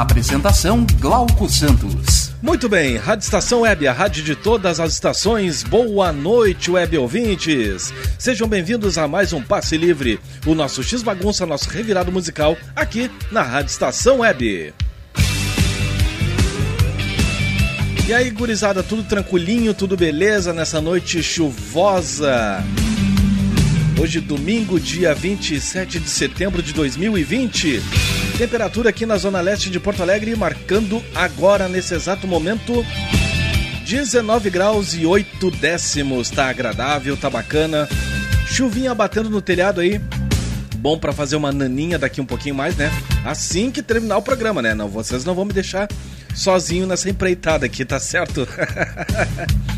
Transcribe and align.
Apresentação 0.00 0.86
Glauco 1.00 1.48
Santos. 1.48 2.30
Muito 2.42 2.68
bem, 2.68 2.98
Rádio 2.98 3.24
Estação 3.24 3.62
Web, 3.62 3.88
a 3.88 3.94
rádio 3.94 4.22
de 4.22 4.36
todas 4.36 4.78
as 4.78 4.92
estações. 4.92 5.62
Boa 5.62 6.12
noite, 6.12 6.70
web 6.70 6.98
ouvintes. 6.98 7.94
Sejam 8.18 8.46
bem-vindos 8.46 8.98
a 8.98 9.08
mais 9.08 9.32
um 9.32 9.40
Passe 9.40 9.74
Livre, 9.78 10.20
o 10.44 10.54
nosso 10.54 10.84
X 10.84 11.02
Bagunça, 11.02 11.46
nosso 11.46 11.70
revirado 11.70 12.12
musical, 12.12 12.58
aqui 12.74 13.10
na 13.32 13.40
Rádio 13.40 13.70
Estação 13.70 14.18
Web. 14.18 14.74
E 18.06 18.12
aí, 18.12 18.30
gurizada, 18.30 18.82
tudo 18.82 19.02
tranquilinho, 19.02 19.72
tudo 19.72 19.96
beleza 19.96 20.52
nessa 20.52 20.78
noite 20.78 21.22
chuvosa? 21.22 22.62
Hoje, 23.98 24.20
domingo, 24.20 24.78
dia 24.78 25.14
27 25.14 25.98
de 25.98 26.10
setembro 26.10 26.62
de 26.62 26.74
2020. 26.74 27.80
Temperatura 28.36 28.90
aqui 28.90 29.06
na 29.06 29.16
Zona 29.16 29.40
Leste 29.40 29.70
de 29.70 29.80
Porto 29.80 30.02
Alegre, 30.02 30.36
marcando 30.36 31.02
agora, 31.14 31.66
nesse 31.66 31.94
exato 31.94 32.26
momento, 32.26 32.84
19 33.86 34.50
graus 34.50 34.92
e 34.92 35.06
8 35.06 35.50
décimos. 35.50 36.28
Tá 36.28 36.50
agradável, 36.50 37.16
tá 37.16 37.30
bacana. 37.30 37.88
Chuvinha 38.46 38.94
batendo 38.94 39.30
no 39.30 39.40
telhado 39.40 39.80
aí. 39.80 39.98
Bom 40.76 40.98
para 40.98 41.12
fazer 41.14 41.36
uma 41.36 41.50
naninha 41.50 41.98
daqui 41.98 42.20
um 42.20 42.26
pouquinho 42.26 42.54
mais, 42.54 42.76
né? 42.76 42.92
Assim 43.24 43.70
que 43.70 43.82
terminar 43.82 44.18
o 44.18 44.22
programa, 44.22 44.60
né? 44.60 44.74
Não, 44.74 44.88
vocês 44.88 45.24
não 45.24 45.34
vão 45.34 45.46
me 45.46 45.54
deixar 45.54 45.88
sozinho 46.34 46.86
nessa 46.86 47.08
empreitada 47.08 47.64
aqui, 47.64 47.82
tá 47.82 47.98
certo? 47.98 48.46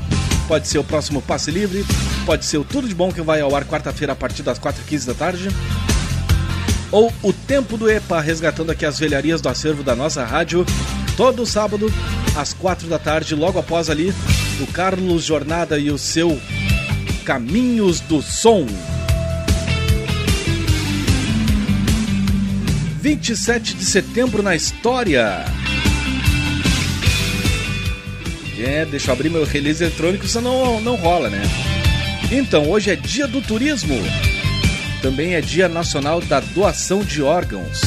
Pode 0.45 0.67
ser 0.67 0.80
o 0.80 0.84
próximo 0.84 1.22
Passe 1.22 1.50
Livre, 1.50 1.86
pode 2.26 2.44
ser 2.44 2.58
o 2.58 2.66
Tudo 2.66 2.89
de 2.89 2.94
Bom 2.94 3.14
que 3.14 3.21
vai 3.21 3.39
ao 3.39 3.55
ar 3.55 3.64
quarta-feira 3.64 4.11
a 4.11 4.16
partir 4.16 4.44
das 4.44 4.60
4h15 4.60 5.05
da 5.05 5.14
tarde. 5.14 5.48
Ou 6.92 7.14
o 7.23 7.32
Tempo 7.32 7.77
do 7.77 7.89
EPA, 7.89 8.20
resgatando 8.20 8.71
aqui 8.71 8.86
as 8.86 9.00
velharias 9.00 9.39
do 9.39 9.48
acervo 9.48 9.83
da 9.83 9.95
nossa 9.95 10.26
rádio, 10.26 10.66
todo 11.16 11.45
sábado 11.45 11.89
às 12.36 12.53
quatro 12.53 12.87
da 12.87 12.97
tarde, 12.97 13.36
logo 13.36 13.59
após 13.59 13.89
ali, 13.89 14.14
o 14.59 14.67
Carlos 14.67 15.23
Jornada 15.23 15.77
e 15.77 15.92
o 15.92 15.97
seu 15.97 16.39
Caminhos 17.25 17.99
do 17.99 18.21
Som. 18.21 18.65
27 23.02 23.75
de 23.75 23.86
setembro 23.86 24.43
na 24.43 24.55
história. 24.55 25.45
É, 28.59 28.86
deixa 28.86 29.09
eu 29.09 29.14
abrir 29.14 29.30
meu 29.30 29.43
release 29.43 29.83
eletrônico, 29.83 30.27
senão 30.27 30.65
não, 30.65 30.81
não 30.81 30.95
rola, 30.95 31.30
né? 31.30 31.41
Então, 32.31 32.70
hoje 32.70 32.91
é 32.91 32.95
dia 32.95 33.27
do 33.27 33.41
turismo. 33.41 33.95
Também 35.02 35.33
é 35.33 35.41
dia 35.41 35.67
nacional 35.67 36.21
da 36.21 36.39
doação 36.39 37.03
de 37.03 37.23
órgãos. 37.23 37.81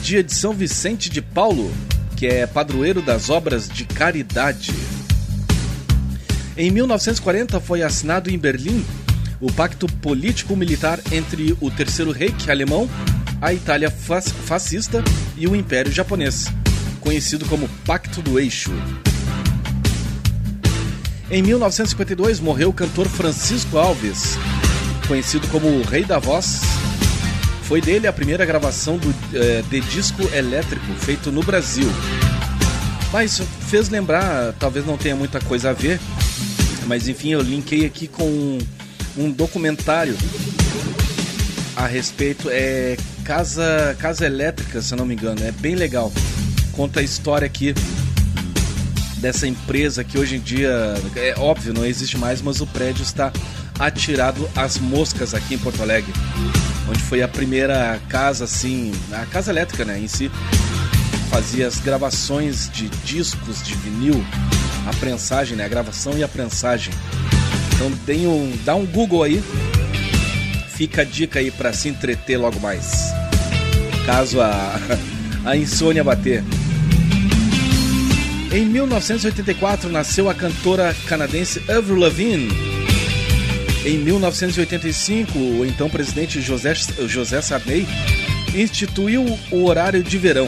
Dia 0.00 0.22
de 0.22 0.32
São 0.32 0.52
Vicente 0.52 1.10
de 1.10 1.20
Paulo 1.20 1.72
que 2.20 2.26
é 2.26 2.46
padroeiro 2.46 3.00
das 3.00 3.30
obras 3.30 3.66
de 3.66 3.86
caridade. 3.86 4.74
Em 6.54 6.70
1940 6.70 7.58
foi 7.60 7.82
assinado 7.82 8.30
em 8.30 8.36
Berlim 8.36 8.84
o 9.40 9.50
pacto 9.50 9.86
político-militar 9.86 11.00
entre 11.10 11.56
o 11.62 11.70
Terceiro 11.70 12.10
Reich 12.10 12.50
alemão, 12.50 12.90
a 13.40 13.54
Itália 13.54 13.90
fascista 13.90 15.02
e 15.34 15.46
o 15.46 15.56
Império 15.56 15.90
Japonês, 15.90 16.44
conhecido 17.00 17.46
como 17.46 17.66
Pacto 17.86 18.20
do 18.20 18.38
Eixo. 18.38 18.70
Em 21.30 21.42
1952 21.42 22.38
morreu 22.38 22.68
o 22.68 22.74
cantor 22.74 23.08
Francisco 23.08 23.78
Alves, 23.78 24.36
conhecido 25.08 25.48
como 25.48 25.68
o 25.68 25.82
Rei 25.84 26.04
da 26.04 26.18
Voz. 26.18 26.60
Foi 27.70 27.80
dele 27.80 28.08
a 28.08 28.12
primeira 28.12 28.44
gravação 28.44 28.98
do, 28.98 29.14
eh, 29.32 29.62
de 29.70 29.80
disco 29.82 30.22
elétrico 30.34 30.92
feito 30.94 31.30
no 31.30 31.40
Brasil. 31.40 31.86
Mas 33.12 33.40
fez 33.68 33.88
lembrar, 33.88 34.52
talvez 34.58 34.84
não 34.84 34.96
tenha 34.96 35.14
muita 35.14 35.38
coisa 35.38 35.70
a 35.70 35.72
ver, 35.72 36.00
mas 36.88 37.06
enfim, 37.06 37.28
eu 37.28 37.40
linkei 37.40 37.86
aqui 37.86 38.08
com 38.08 38.24
um, 38.24 38.58
um 39.16 39.30
documentário 39.30 40.16
a 41.76 41.86
respeito. 41.86 42.48
É 42.50 42.96
Casa, 43.22 43.96
Casa 44.00 44.26
Elétrica, 44.26 44.82
se 44.82 44.96
não 44.96 45.06
me 45.06 45.14
engano, 45.14 45.40
é 45.44 45.52
bem 45.52 45.76
legal. 45.76 46.12
Conta 46.72 46.98
a 46.98 47.04
história 47.04 47.46
aqui 47.46 47.72
dessa 49.18 49.46
empresa 49.46 50.02
que 50.02 50.18
hoje 50.18 50.34
em 50.34 50.40
dia, 50.40 50.94
é 51.14 51.36
óbvio, 51.38 51.72
não 51.72 51.86
existe 51.86 52.18
mais, 52.18 52.42
mas 52.42 52.60
o 52.60 52.66
prédio 52.66 53.04
está 53.04 53.32
atirado 53.78 54.50
às 54.56 54.76
moscas 54.76 55.34
aqui 55.34 55.54
em 55.54 55.58
Porto 55.58 55.80
Alegre, 55.80 56.12
onde 56.90 57.02
foi 57.02 57.22
a 57.22 57.28
primeira 57.28 58.00
casa 58.08 58.44
assim, 58.44 58.92
a 59.12 59.24
casa 59.26 59.52
elétrica, 59.52 59.84
né, 59.84 59.98
em 59.98 60.08
si, 60.08 60.30
fazia 61.30 61.66
as 61.68 61.78
gravações 61.78 62.68
de 62.68 62.88
discos 63.04 63.62
de 63.62 63.74
vinil, 63.74 64.24
a 64.86 64.92
prensagem, 64.94 65.56
né, 65.56 65.64
a 65.64 65.68
gravação 65.68 66.18
e 66.18 66.24
a 66.24 66.28
prensagem. 66.28 66.92
Então 67.74 67.92
tem 68.04 68.26
um, 68.26 68.52
dá 68.64 68.74
um 68.74 68.84
Google 68.84 69.22
aí, 69.22 69.42
fica 70.74 71.02
a 71.02 71.04
dica 71.04 71.38
aí 71.38 71.50
para 71.50 71.72
se 71.72 71.88
entreter 71.88 72.36
logo 72.36 72.58
mais, 72.58 73.12
caso 74.04 74.40
a 74.40 74.80
a 75.44 75.56
insônia 75.56 76.02
bater. 76.02 76.42
Em 78.52 78.66
1984 78.66 79.88
nasceu 79.88 80.28
a 80.28 80.34
cantora 80.34 80.94
canadense 81.06 81.62
Avril 81.70 81.96
Lavigne 82.00 82.69
em 83.84 83.96
1985, 83.96 85.38
o 85.38 85.64
então 85.64 85.88
presidente 85.88 86.40
José, 86.40 86.74
José 87.06 87.40
Sarney 87.40 87.86
instituiu 88.54 89.24
o 89.50 89.64
horário 89.64 90.02
de 90.02 90.18
verão, 90.18 90.46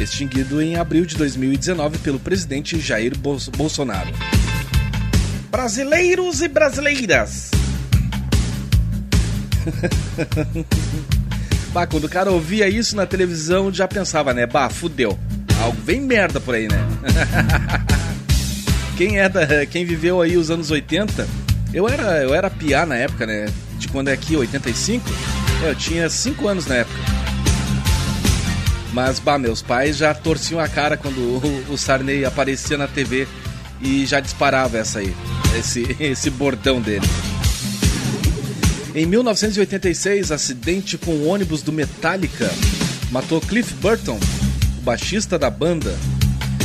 extinguido 0.00 0.62
em 0.62 0.76
abril 0.76 1.04
de 1.04 1.14
2019 1.16 1.98
pelo 1.98 2.18
presidente 2.18 2.80
Jair 2.80 3.12
Bolsonaro. 3.18 4.08
Brasileiros 5.50 6.40
e 6.40 6.48
brasileiras! 6.48 7.50
bah, 11.72 11.86
quando 11.86 12.04
o 12.04 12.08
cara 12.08 12.30
ouvia 12.30 12.66
isso 12.66 12.96
na 12.96 13.04
televisão, 13.04 13.70
já 13.70 13.86
pensava, 13.86 14.32
né? 14.32 14.46
Bah, 14.46 14.70
fudeu. 14.70 15.18
Algo 15.60 15.82
bem 15.82 16.00
merda 16.00 16.40
por 16.40 16.54
aí, 16.54 16.66
né? 16.66 16.78
quem, 18.96 19.18
é 19.18 19.28
da, 19.28 19.66
quem 19.66 19.84
viveu 19.84 20.22
aí 20.22 20.38
os 20.38 20.50
anos 20.50 20.70
80 20.70 21.47
eu 21.72 21.88
era, 21.88 22.22
eu 22.22 22.34
era 22.34 22.50
piá 22.50 22.86
na 22.86 22.96
época, 22.96 23.26
né? 23.26 23.46
De 23.78 23.88
quando 23.88 24.08
é 24.08 24.12
aqui, 24.12 24.36
85. 24.36 25.08
É, 25.64 25.70
eu 25.70 25.74
tinha 25.74 26.08
5 26.08 26.48
anos 26.48 26.66
na 26.66 26.76
época. 26.76 26.98
Mas, 28.92 29.18
bah, 29.18 29.38
meus 29.38 29.62
pais 29.62 29.96
já 29.96 30.14
torciam 30.14 30.58
a 30.58 30.68
cara 30.68 30.96
quando 30.96 31.18
o, 31.18 31.72
o 31.72 31.78
Sarney 31.78 32.24
aparecia 32.24 32.78
na 32.78 32.88
TV 32.88 33.28
e 33.80 34.06
já 34.06 34.18
disparava 34.18 34.78
essa 34.78 34.98
aí, 34.98 35.14
esse, 35.58 35.96
esse 36.00 36.30
bordão 36.30 36.80
dele. 36.80 37.06
Em 38.94 39.06
1986, 39.06 40.32
acidente 40.32 40.98
com 40.98 41.12
o 41.12 41.26
ônibus 41.28 41.62
do 41.62 41.72
Metallica 41.72 42.50
matou 43.10 43.40
Cliff 43.40 43.72
Burton, 43.74 44.18
o 44.78 44.80
baixista 44.82 45.38
da 45.38 45.50
banda. 45.50 45.96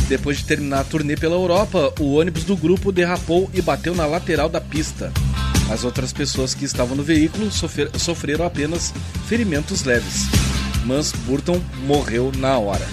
Depois 0.08 0.38
de 0.38 0.44
terminar 0.44 0.80
a 0.80 0.84
turnê 0.84 1.16
pela 1.16 1.34
Europa, 1.34 1.92
o 1.98 2.14
ônibus 2.14 2.44
do 2.44 2.56
grupo 2.56 2.92
derrapou 2.92 3.50
e 3.54 3.62
bateu 3.62 3.94
na 3.94 4.06
lateral 4.06 4.48
da 4.48 4.60
pista. 4.60 5.12
As 5.70 5.82
outras 5.82 6.12
pessoas 6.12 6.54
que 6.54 6.64
estavam 6.64 6.94
no 6.94 7.02
veículo 7.02 7.50
sofreram 7.50 8.44
apenas 8.44 8.92
ferimentos 9.26 9.82
leves, 9.82 10.26
mas 10.84 11.10
Burton 11.10 11.58
morreu 11.86 12.30
na 12.36 12.58
hora. 12.58 12.86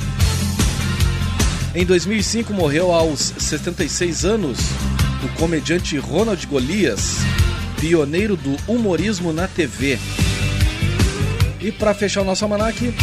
Em 1.75 1.86
2005 1.86 2.54
morreu 2.54 2.94
aos 2.94 3.34
76 3.38 4.25
anos 4.25 4.60
o 5.24 5.28
comediante 5.38 5.98
Ronald 5.98 6.46
Golias, 6.48 7.18
pioneiro 7.80 8.38
do 8.38 8.56
humorismo 8.68 9.34
na 9.34 9.48
TV. 9.48 10.00
E 11.60 11.72
para 11.72 11.94
fechar 11.94 12.22
o 12.22 12.25
nosso 12.25 12.44
almanac, 12.44 12.94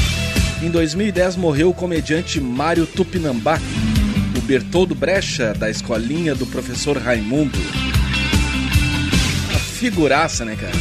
em 0.63 0.71
2010 0.71 1.37
morreu 1.37 1.71
o 1.71 1.75
comediante 1.75 2.41
Mário 2.41 2.87
Tupinambá, 2.87 3.61
Bertoldo 4.49 4.95
Brecha 4.95 5.53
da 5.53 5.69
escolinha 5.69 6.35
do 6.35 6.47
professor 6.47 6.97
Raimundo. 6.97 7.59
Uma 9.51 9.59
figuraça, 9.59 10.43
né, 10.43 10.57
cara? 10.57 10.73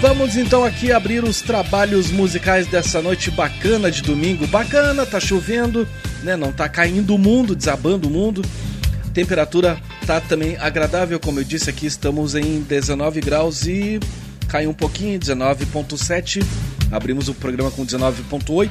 Vamos 0.00 0.36
então 0.36 0.64
aqui 0.64 0.92
abrir 0.92 1.24
os 1.24 1.42
trabalhos 1.42 2.12
musicais 2.12 2.68
dessa 2.68 3.02
noite 3.02 3.32
bacana 3.32 3.90
de 3.90 4.00
domingo. 4.00 4.46
Bacana, 4.46 5.04
tá 5.04 5.18
chovendo, 5.18 5.88
né? 6.22 6.36
Não 6.36 6.52
tá 6.52 6.68
caindo 6.68 7.16
o 7.16 7.18
mundo, 7.18 7.56
desabando 7.56 8.06
o 8.06 8.10
mundo. 8.10 8.42
Temperatura 9.12 9.76
tá 10.06 10.20
também 10.20 10.56
agradável, 10.56 11.18
como 11.18 11.40
eu 11.40 11.44
disse 11.44 11.68
aqui, 11.68 11.86
estamos 11.86 12.36
em 12.36 12.60
19 12.60 13.20
graus 13.20 13.66
e 13.66 13.98
caiu 14.46 14.70
um 14.70 14.74
pouquinho, 14.74 15.18
19.7. 15.18 16.44
Abrimos 16.92 17.28
o 17.28 17.34
programa 17.34 17.72
com 17.72 17.84
19.8. 17.84 18.70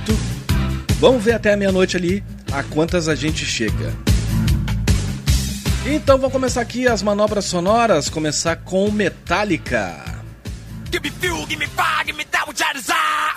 Vamos 1.01 1.23
ver 1.23 1.33
até 1.33 1.51
a 1.51 1.57
meia-noite 1.57 1.97
ali 1.97 2.23
a 2.53 2.61
quantas 2.61 3.07
a 3.07 3.15
gente 3.15 3.43
chega. 3.43 3.91
Então 5.83 6.15
vamos 6.15 6.31
começar 6.31 6.61
aqui 6.61 6.87
as 6.87 7.01
manobras 7.01 7.45
sonoras, 7.45 8.07
começar 8.07 8.57
com 8.57 8.91
Metallica. 8.91 9.95
Give 10.91 11.01
me 11.01 11.09
fuel, 11.09 11.47
give 11.49 11.57
me 11.57 11.65
fire, 11.65 12.05
give 12.05 12.15
me 12.15 12.23
that 12.25 12.47
which 12.47 12.61
I 12.61 12.73
desire. 12.77 13.30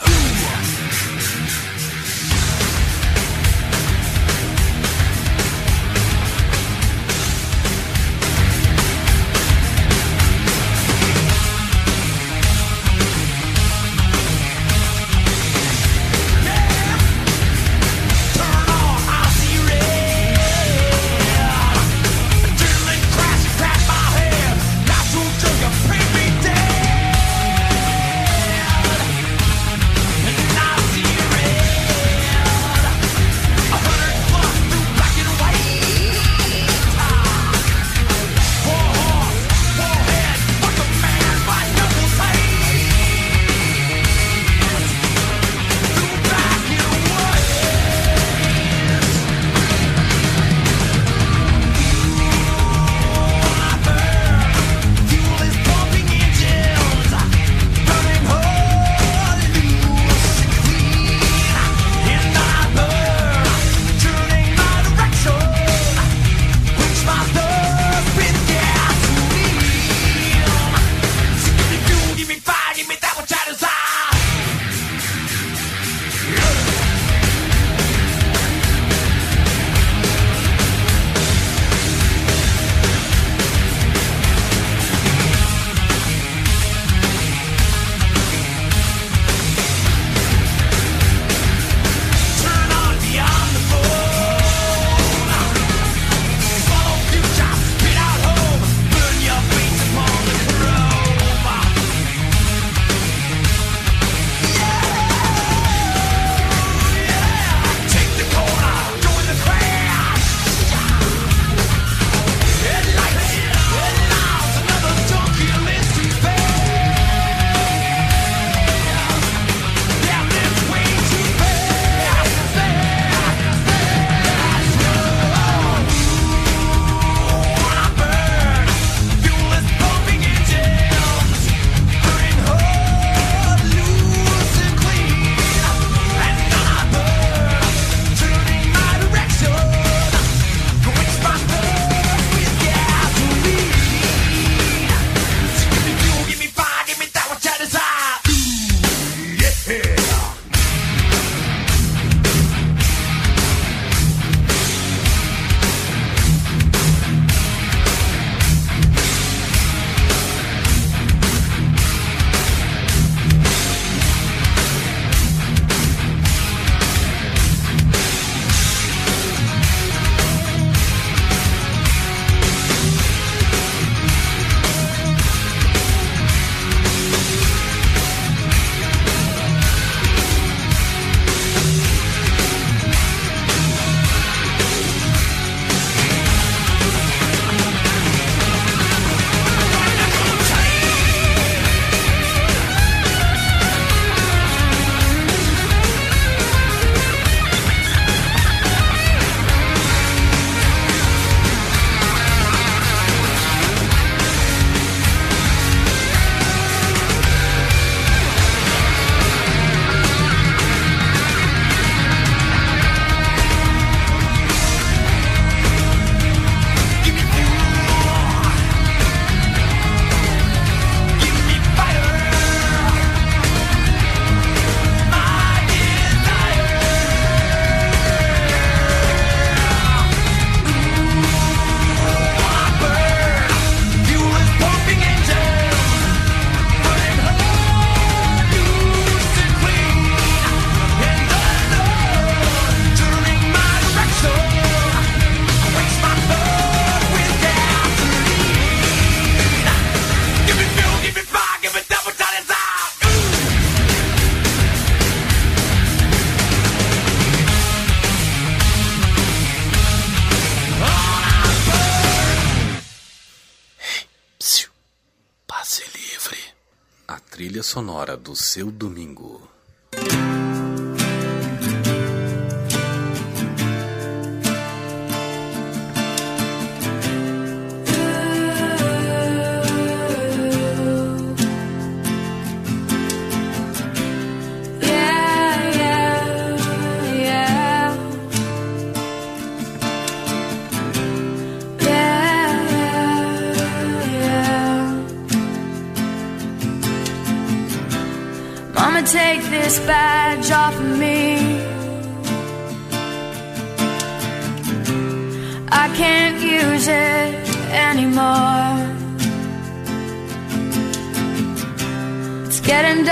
Seu 268.35 268.71
domingo. 268.71 268.84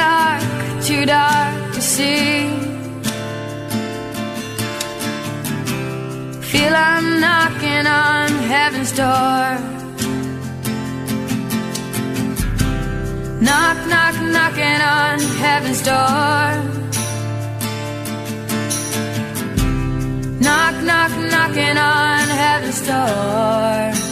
Dark, 0.03 0.43
too 0.87 1.05
dark 1.07 1.55
to 1.75 1.81
see. 1.81 2.29
Feel 6.51 6.75
I'm 6.91 7.07
knocking 7.25 7.87
on 8.09 8.29
heaven's 8.55 8.93
door. 9.03 9.45
Knock, 13.47 13.79
knock, 13.93 14.17
knocking 14.37 14.81
on 15.01 15.15
heaven's 15.45 15.83
door. 15.91 16.49
Knock, 20.47 20.75
knock, 20.89 21.13
knocking 21.33 21.77
on 21.79 22.23
heaven's 22.43 22.81
door. 22.91 24.12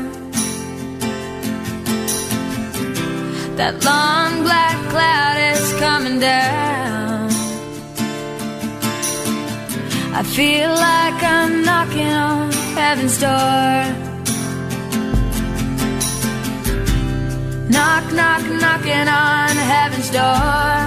That 3.61 3.85
long 3.85 4.41
black 4.41 4.77
cloud 4.89 5.37
is 5.53 5.73
coming 5.73 6.17
down. 6.19 7.29
I 10.19 10.23
feel 10.23 10.69
like 10.69 11.19
I'm 11.21 11.61
knocking 11.61 12.13
on 12.29 12.51
heaven's 12.73 13.19
door. 13.19 13.75
Knock, 17.69 18.05
knock, 18.19 18.43
knocking 18.63 19.07
on 19.07 19.53
heaven's 19.73 20.09
door. 20.09 20.77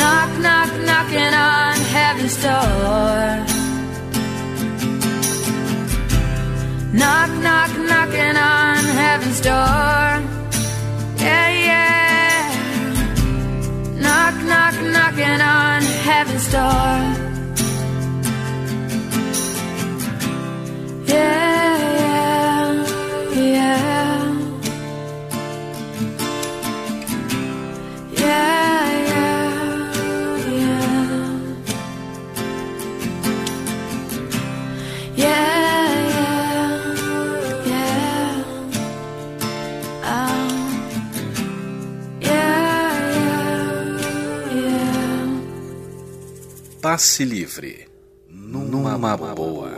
Knock, 0.00 0.30
knock, 0.46 0.70
knocking 0.88 1.34
on 1.34 1.74
heaven's 1.92 2.42
door. 2.42 3.57
Knock, 6.98 7.30
knock, 7.46 7.70
knocking 7.90 8.36
on 8.36 8.76
heaven's 9.02 9.40
door. 9.40 10.10
Yeah, 11.24 11.48
yeah. 11.68 12.38
Knock, 14.04 14.34
knock, 14.50 14.74
knocking 14.94 15.40
on 15.40 15.82
heaven's 15.82 16.50
door. 16.50 16.98
Yeah. 21.06 21.57
Passe 46.90 47.22
livre 47.22 47.86
numa, 48.30 48.92
numa 48.96 49.14
boa. 49.34 49.77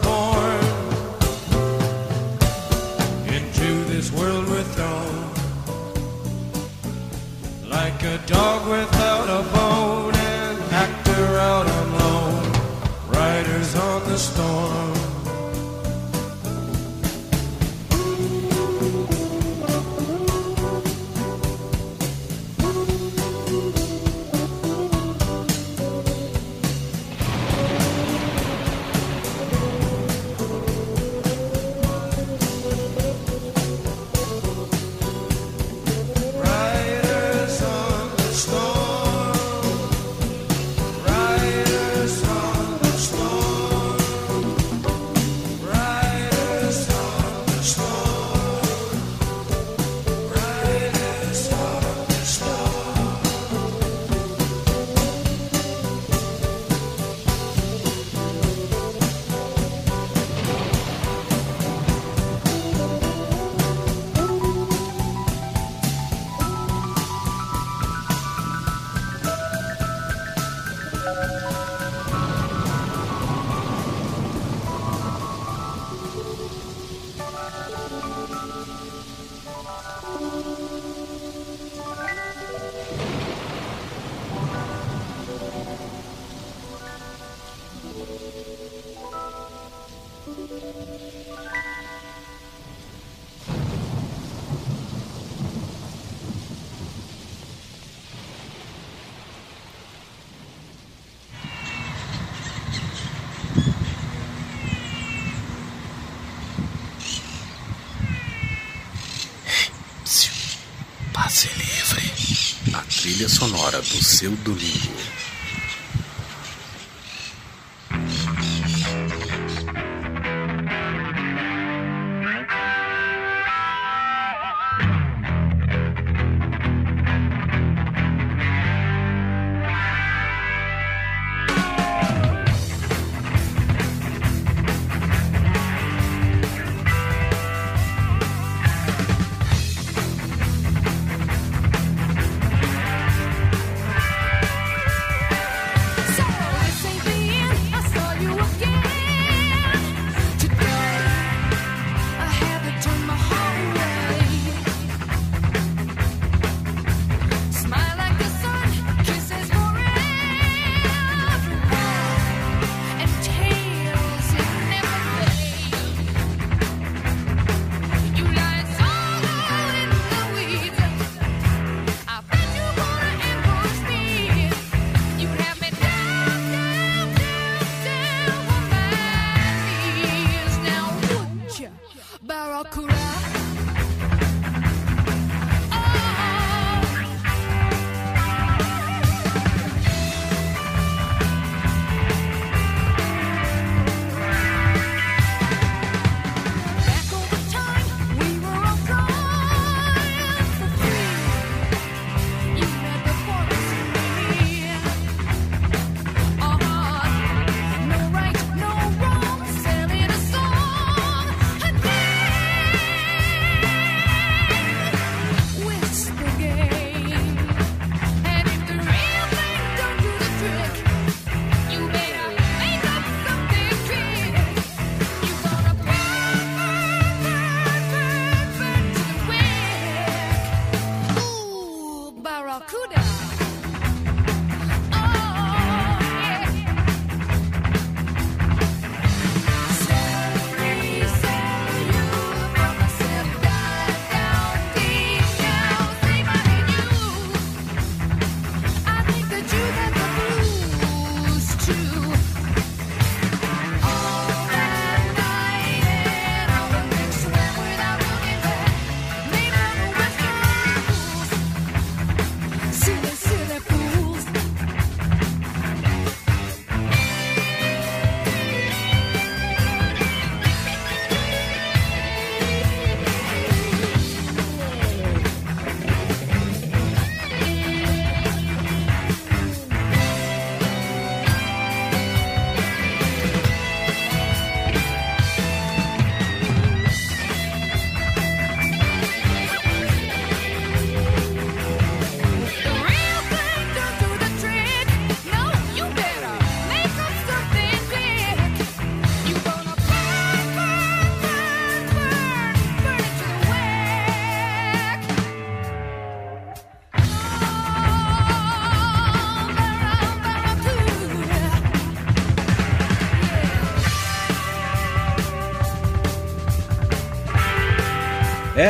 hora 113.71 113.81
do 113.81 114.03
seu 114.03 114.31
domingo. 114.31 114.90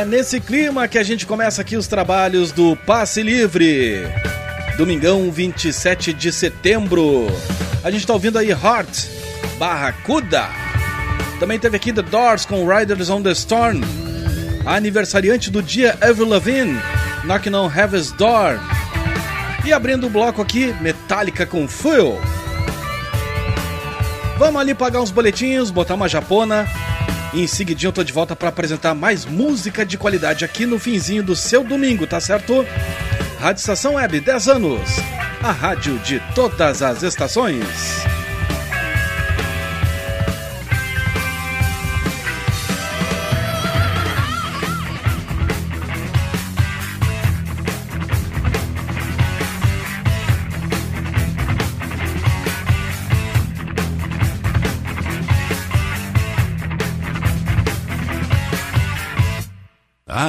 É 0.02 0.04
nesse 0.04 0.40
clima 0.40 0.88
que 0.88 0.98
a 0.98 1.02
gente 1.04 1.24
começa 1.24 1.62
aqui 1.62 1.76
os 1.76 1.86
trabalhos 1.86 2.50
do 2.50 2.74
Passe 2.74 3.22
Livre. 3.22 4.00
Domingão 4.76 5.30
27 5.30 6.12
de 6.12 6.32
setembro. 6.32 7.28
A 7.84 7.88
gente 7.88 8.04
tá 8.04 8.12
ouvindo 8.12 8.36
aí 8.36 8.50
Heart, 8.50 9.06
Barracuda. 9.60 10.48
Também 11.38 11.56
teve 11.56 11.76
aqui 11.76 11.92
The 11.92 12.02
Doors 12.02 12.44
com 12.44 12.66
Riders 12.66 13.10
on 13.10 13.22
the 13.22 13.30
Storm. 13.30 13.80
Aniversariante 14.66 15.52
do 15.52 15.62
dia, 15.62 15.96
Avril 16.00 16.30
Lavigne, 16.30 16.80
Knocking 17.22 17.54
on 17.54 17.70
Heaven's 17.72 18.10
Door. 18.10 18.58
E 19.64 19.72
abrindo 19.72 20.08
o 20.08 20.10
bloco 20.10 20.42
aqui, 20.42 20.74
Metallica 20.80 21.46
com 21.46 21.68
Fuel. 21.68 22.20
Vamos 24.36 24.60
ali 24.60 24.74
pagar 24.74 25.00
uns 25.00 25.12
boletinhos, 25.12 25.70
botar 25.70 25.94
uma 25.94 26.08
japona 26.08 26.68
em 27.40 27.46
seguidinho 27.46 27.88
eu 27.88 27.92
tô 27.92 28.04
de 28.04 28.12
volta 28.12 28.36
para 28.36 28.48
apresentar 28.48 28.94
mais 28.94 29.24
música 29.24 29.86
de 29.86 29.96
qualidade 29.96 30.44
aqui 30.44 30.66
no 30.66 30.78
finzinho 30.78 31.22
do 31.22 31.34
seu 31.34 31.64
domingo, 31.64 32.06
tá 32.06 32.20
certo? 32.20 32.66
Rádio 33.38 33.60
Estação 33.60 33.94
Web 33.94 34.20
10 34.20 34.48
anos. 34.48 34.90
A 35.42 35.50
rádio 35.50 35.98
de 36.00 36.20
todas 36.34 36.82
as 36.82 37.02
estações. 37.02 37.64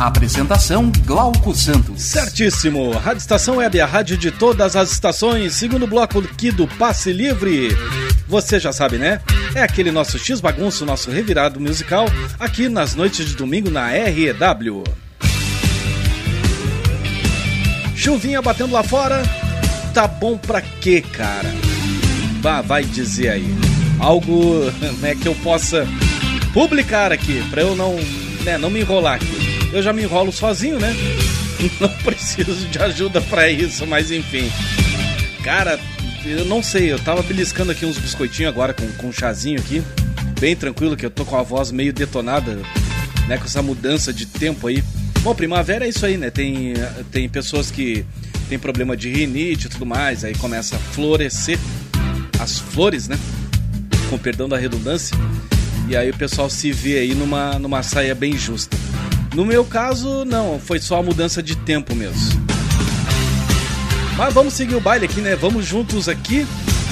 Apresentação 0.00 0.90
Glauco 1.04 1.54
Santos. 1.54 2.00
Certíssimo. 2.00 2.90
Rádio 2.92 3.18
Estação 3.18 3.56
Web, 3.56 3.78
a 3.82 3.84
rádio 3.84 4.16
de 4.16 4.30
todas 4.30 4.74
as 4.74 4.90
estações. 4.90 5.52
Segundo 5.52 5.86
bloco 5.86 6.20
aqui 6.20 6.50
do 6.50 6.66
Passe 6.66 7.12
Livre. 7.12 7.76
Você 8.26 8.58
já 8.58 8.72
sabe, 8.72 8.96
né? 8.96 9.20
É 9.54 9.62
aquele 9.62 9.90
nosso 9.90 10.18
X 10.18 10.40
bagunço, 10.40 10.86
nosso 10.86 11.10
revirado 11.10 11.60
musical, 11.60 12.06
aqui 12.38 12.66
nas 12.66 12.94
noites 12.94 13.26
de 13.26 13.36
domingo 13.36 13.70
na 13.70 13.88
REW. 13.88 14.84
Chuvinha 17.94 18.40
batendo 18.40 18.72
lá 18.72 18.82
fora. 18.82 19.22
Tá 19.92 20.08
bom 20.08 20.38
pra 20.38 20.62
quê, 20.62 21.02
cara? 21.12 21.52
Vá, 22.40 22.62
vai 22.62 22.84
dizer 22.84 23.28
aí. 23.28 23.54
Algo 23.98 24.64
né, 25.02 25.14
que 25.14 25.28
eu 25.28 25.34
possa 25.34 25.86
publicar 26.54 27.12
aqui, 27.12 27.46
pra 27.50 27.60
eu 27.60 27.76
não, 27.76 27.96
né, 28.44 28.56
não 28.56 28.70
me 28.70 28.80
enrolar 28.80 29.16
aqui. 29.16 29.49
Eu 29.72 29.82
já 29.82 29.92
me 29.92 30.02
enrolo 30.02 30.32
sozinho, 30.32 30.78
né? 30.78 30.94
Não 31.80 31.88
preciso 31.88 32.66
de 32.68 32.78
ajuda 32.78 33.20
para 33.20 33.48
isso, 33.50 33.86
mas 33.86 34.10
enfim. 34.10 34.50
Cara, 35.44 35.78
eu 36.24 36.44
não 36.44 36.62
sei, 36.62 36.92
eu 36.92 36.98
tava 36.98 37.22
beliscando 37.22 37.72
aqui 37.72 37.86
uns 37.86 37.98
biscoitinhos 37.98 38.52
agora 38.52 38.74
com, 38.74 38.86
com 38.92 39.08
um 39.08 39.12
chazinho 39.12 39.58
aqui. 39.58 39.82
Bem 40.38 40.54
tranquilo, 40.54 40.96
que 40.96 41.04
eu 41.04 41.10
tô 41.10 41.24
com 41.24 41.36
a 41.36 41.42
voz 41.42 41.70
meio 41.70 41.92
detonada, 41.92 42.58
né? 43.26 43.38
Com 43.38 43.44
essa 43.44 43.62
mudança 43.62 44.12
de 44.12 44.26
tempo 44.26 44.66
aí. 44.66 44.82
Bom, 45.20 45.34
primavera 45.34 45.86
é 45.86 45.88
isso 45.88 46.04
aí, 46.04 46.16
né? 46.16 46.30
Tem, 46.30 46.74
tem 47.10 47.28
pessoas 47.28 47.70
que 47.70 48.04
tem 48.48 48.58
problema 48.58 48.96
de 48.96 49.08
rinite 49.08 49.66
e 49.66 49.70
tudo 49.70 49.86
mais, 49.86 50.24
aí 50.24 50.34
começa 50.34 50.76
a 50.76 50.78
florescer 50.78 51.58
as 52.38 52.58
flores, 52.58 53.06
né? 53.06 53.18
Com 54.08 54.18
perdão 54.18 54.48
da 54.48 54.56
redundância. 54.56 55.16
E 55.88 55.96
aí 55.96 56.10
o 56.10 56.16
pessoal 56.16 56.48
se 56.48 56.72
vê 56.72 56.98
aí 56.98 57.14
numa, 57.14 57.58
numa 57.58 57.82
saia 57.82 58.14
bem 58.14 58.36
justa. 58.36 58.76
No 59.34 59.44
meu 59.44 59.64
caso, 59.64 60.24
não, 60.24 60.58
foi 60.58 60.80
só 60.80 60.98
a 60.98 61.02
mudança 61.02 61.42
de 61.42 61.54
tempo 61.56 61.94
mesmo. 61.94 62.40
Mas 64.16 64.34
vamos 64.34 64.54
seguir 64.54 64.74
o 64.74 64.80
baile 64.80 65.06
aqui, 65.06 65.20
né? 65.20 65.36
Vamos 65.36 65.64
juntos 65.64 66.08
aqui 66.08 66.46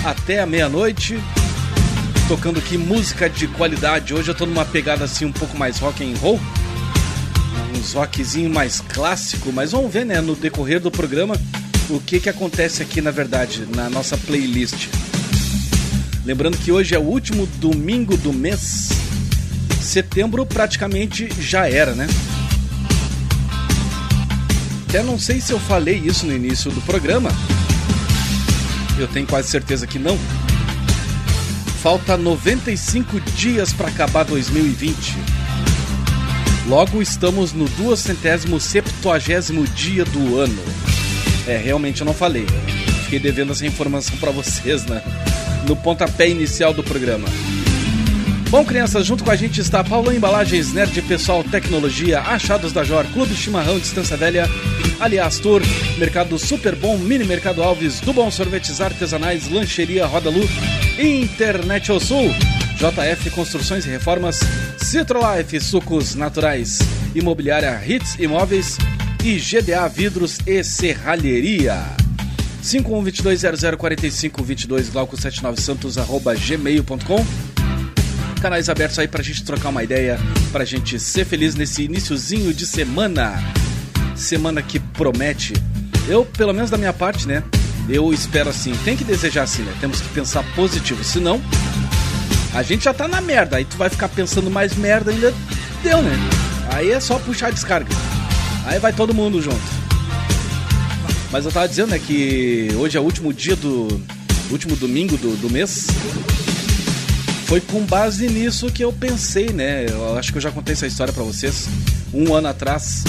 até 0.04 0.40
a 0.40 0.46
meia-noite, 0.46 1.18
tocando 2.28 2.58
aqui 2.58 2.78
música 2.78 3.28
de 3.28 3.48
qualidade. 3.48 4.14
Hoje 4.14 4.30
eu 4.30 4.34
tô 4.34 4.46
numa 4.46 4.64
pegada 4.64 5.04
assim 5.04 5.24
um 5.24 5.32
pouco 5.32 5.56
mais 5.58 5.78
rock 5.78 6.04
and 6.04 6.16
roll, 6.18 6.40
uns 7.76 7.92
rockzinho 7.92 8.48
mais 8.48 8.80
clássico, 8.80 9.52
mas 9.52 9.72
vamos 9.72 9.92
ver, 9.92 10.06
né, 10.06 10.20
no 10.20 10.36
decorrer 10.36 10.80
do 10.80 10.90
programa 10.90 11.36
o 11.90 11.98
que 12.00 12.20
que 12.20 12.28
acontece 12.28 12.82
aqui 12.82 13.00
na 13.00 13.10
verdade 13.10 13.66
na 13.74 13.90
nossa 13.90 14.16
playlist. 14.16 14.88
Lembrando 16.24 16.56
que 16.58 16.70
hoje 16.70 16.94
é 16.94 16.98
o 16.98 17.02
último 17.02 17.46
domingo 17.58 18.16
do 18.16 18.32
mês 18.32 18.90
setembro 19.88 20.44
praticamente 20.44 21.28
já 21.40 21.68
era, 21.68 21.94
né? 21.94 22.06
Até 24.86 25.02
não 25.02 25.18
sei 25.18 25.40
se 25.40 25.52
eu 25.52 25.58
falei 25.58 25.96
isso 25.96 26.26
no 26.26 26.34
início 26.34 26.70
do 26.70 26.80
programa. 26.82 27.30
Eu 28.98 29.08
tenho 29.08 29.26
quase 29.26 29.48
certeza 29.48 29.86
que 29.86 29.98
não. 29.98 30.18
Falta 31.82 32.16
95 32.16 33.20
dias 33.20 33.72
para 33.72 33.88
acabar 33.88 34.24
2020. 34.24 35.16
Logo 36.66 37.00
estamos 37.00 37.52
no 37.52 37.66
270 37.66 38.46
dia 39.74 40.04
do 40.04 40.38
ano. 40.38 40.62
É, 41.46 41.56
realmente 41.56 42.02
eu 42.02 42.04
não 42.04 42.14
falei. 42.14 42.46
Fiquei 43.04 43.18
devendo 43.18 43.52
essa 43.52 43.64
informação 43.64 44.18
para 44.18 44.30
vocês, 44.30 44.84
né? 44.84 45.02
No 45.66 45.74
pontapé 45.76 46.28
inicial 46.28 46.74
do 46.74 46.82
programa. 46.82 47.26
Bom, 48.50 48.64
crianças, 48.64 49.04
junto 49.04 49.24
com 49.24 49.30
a 49.30 49.36
gente 49.36 49.60
está 49.60 49.84
Paulo 49.84 50.10
Embalagens, 50.10 50.72
Nerd 50.72 51.02
Pessoal 51.02 51.44
Tecnologia, 51.44 52.20
Achados 52.20 52.72
da 52.72 52.82
Jor, 52.82 53.04
Clube 53.12 53.34
Chimarrão 53.34 53.78
Distância 53.78 54.16
Velha, 54.16 54.48
Aliás 54.98 55.38
Tour, 55.38 55.60
Mercado 55.98 56.38
Super 56.38 56.74
Bom, 56.74 56.96
Mini 56.96 57.24
Mercado 57.24 57.62
Alves, 57.62 58.00
do 58.00 58.10
Bom 58.10 58.30
Sorvetes 58.30 58.80
Artesanais, 58.80 59.50
Lancheria 59.50 60.06
Roda 60.06 60.30
Lu, 60.30 60.48
Internet 60.98 61.90
ao 61.90 62.00
Sul, 62.00 62.30
JF 62.78 63.28
Construções 63.32 63.84
e 63.84 63.90
Reformas, 63.90 64.40
Citrolife 64.78 65.60
Sucos 65.60 66.14
Naturais, 66.14 66.78
Imobiliária 67.14 67.78
Hits 67.86 68.18
Imóveis 68.18 68.78
e 69.22 69.36
GDA 69.36 69.86
Vidros 69.88 70.38
e 70.46 70.64
Serralheria. 70.64 71.76
5122004522 72.62 74.90
glauco79santos 74.90 75.98
arroba 75.98 76.34
gmail.com 76.34 77.26
Canais 78.40 78.68
abertos 78.68 78.98
aí 78.98 79.08
pra 79.08 79.22
gente 79.22 79.42
trocar 79.42 79.68
uma 79.68 79.82
ideia, 79.82 80.18
pra 80.52 80.64
gente 80.64 80.98
ser 81.00 81.24
feliz 81.24 81.54
nesse 81.54 81.82
iníciozinho 81.82 82.54
de 82.54 82.66
semana. 82.66 83.34
Semana 84.14 84.62
que 84.62 84.78
promete. 84.78 85.54
Eu, 86.06 86.24
pelo 86.24 86.52
menos 86.52 86.70
da 86.70 86.78
minha 86.78 86.92
parte, 86.92 87.26
né? 87.26 87.42
Eu 87.88 88.12
espero 88.12 88.48
assim, 88.50 88.72
tem 88.84 88.96
que 88.96 89.04
desejar 89.04 89.42
assim, 89.42 89.62
né? 89.62 89.74
Temos 89.80 90.00
que 90.00 90.08
pensar 90.10 90.44
positivo, 90.54 91.02
senão 91.02 91.40
a 92.54 92.62
gente 92.62 92.84
já 92.84 92.94
tá 92.94 93.08
na 93.08 93.20
merda, 93.20 93.56
aí 93.56 93.64
tu 93.64 93.76
vai 93.76 93.90
ficar 93.90 94.08
pensando 94.08 94.50
mais 94.50 94.74
merda 94.74 95.10
ainda, 95.10 95.34
deu, 95.82 96.02
né? 96.02 96.12
Aí 96.72 96.90
é 96.90 97.00
só 97.00 97.18
puxar 97.18 97.48
a 97.48 97.50
descarga. 97.50 97.90
Aí 98.66 98.78
vai 98.78 98.92
todo 98.92 99.14
mundo 99.14 99.40
junto. 99.40 99.60
Mas 101.30 101.44
eu 101.44 101.52
tava 101.52 101.68
dizendo, 101.68 101.90
né, 101.90 101.98
que 101.98 102.68
hoje 102.76 102.96
é 102.96 103.00
o 103.00 103.04
último 103.04 103.32
dia 103.32 103.56
do. 103.56 104.00
último 104.50 104.76
domingo 104.76 105.16
do, 105.16 105.36
do 105.36 105.50
mês. 105.50 105.86
Foi 107.48 107.62
com 107.62 107.80
base 107.80 108.28
nisso 108.28 108.70
que 108.70 108.84
eu 108.84 108.92
pensei, 108.92 109.54
né? 109.54 109.86
Eu 109.88 110.18
acho 110.18 110.30
que 110.30 110.36
eu 110.36 110.42
já 110.42 110.50
contei 110.50 110.74
essa 110.74 110.86
história 110.86 111.14
para 111.14 111.22
vocês. 111.22 111.66
Um 112.12 112.34
ano 112.34 112.46
atrás, 112.46 113.04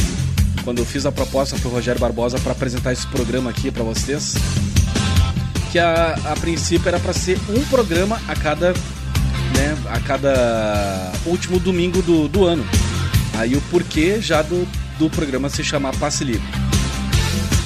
quando 0.63 0.79
eu 0.79 0.85
fiz 0.85 1.05
a 1.05 1.11
proposta 1.11 1.57
pro 1.57 1.69
Rogério 1.69 1.99
Barbosa 1.99 2.39
para 2.39 2.53
apresentar 2.53 2.93
esse 2.93 3.05
programa 3.07 3.49
aqui 3.49 3.69
para 3.69 3.83
vocês. 3.83 4.35
Que 5.73 5.77
a, 5.77 6.17
a 6.23 6.37
princípio 6.37 6.87
era 6.87 6.97
para 7.01 7.11
ser 7.11 7.37
um 7.49 7.61
programa 7.65 8.17
a 8.29 8.33
cada. 8.33 8.71
Né, 8.71 9.77
a 9.89 9.99
cada 9.99 11.11
último 11.25 11.59
domingo 11.59 12.01
do, 12.01 12.29
do 12.29 12.45
ano. 12.45 12.65
Aí 13.37 13.57
o 13.57 13.61
porquê 13.63 14.21
já 14.21 14.41
do, 14.41 14.65
do 14.97 15.09
programa 15.09 15.49
se 15.49 15.65
chamar 15.65 15.93
Passe 15.97 16.23
Livre. 16.23 16.47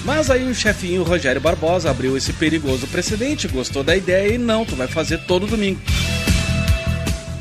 Mas 0.04 0.32
aí 0.32 0.44
o 0.50 0.56
chefinho 0.56 1.04
Rogério 1.04 1.40
Barbosa 1.40 1.92
abriu 1.92 2.18
esse 2.18 2.34
perigoso 2.34 2.88
precedente, 2.88 3.48
gostou 3.48 3.84
da 3.84 3.96
ideia 3.96 4.34
e 4.34 4.38
não, 4.40 4.66
tu 4.66 4.76
vai 4.76 4.88
fazer 4.88 5.20
todo 5.20 5.46
domingo. 5.46 5.80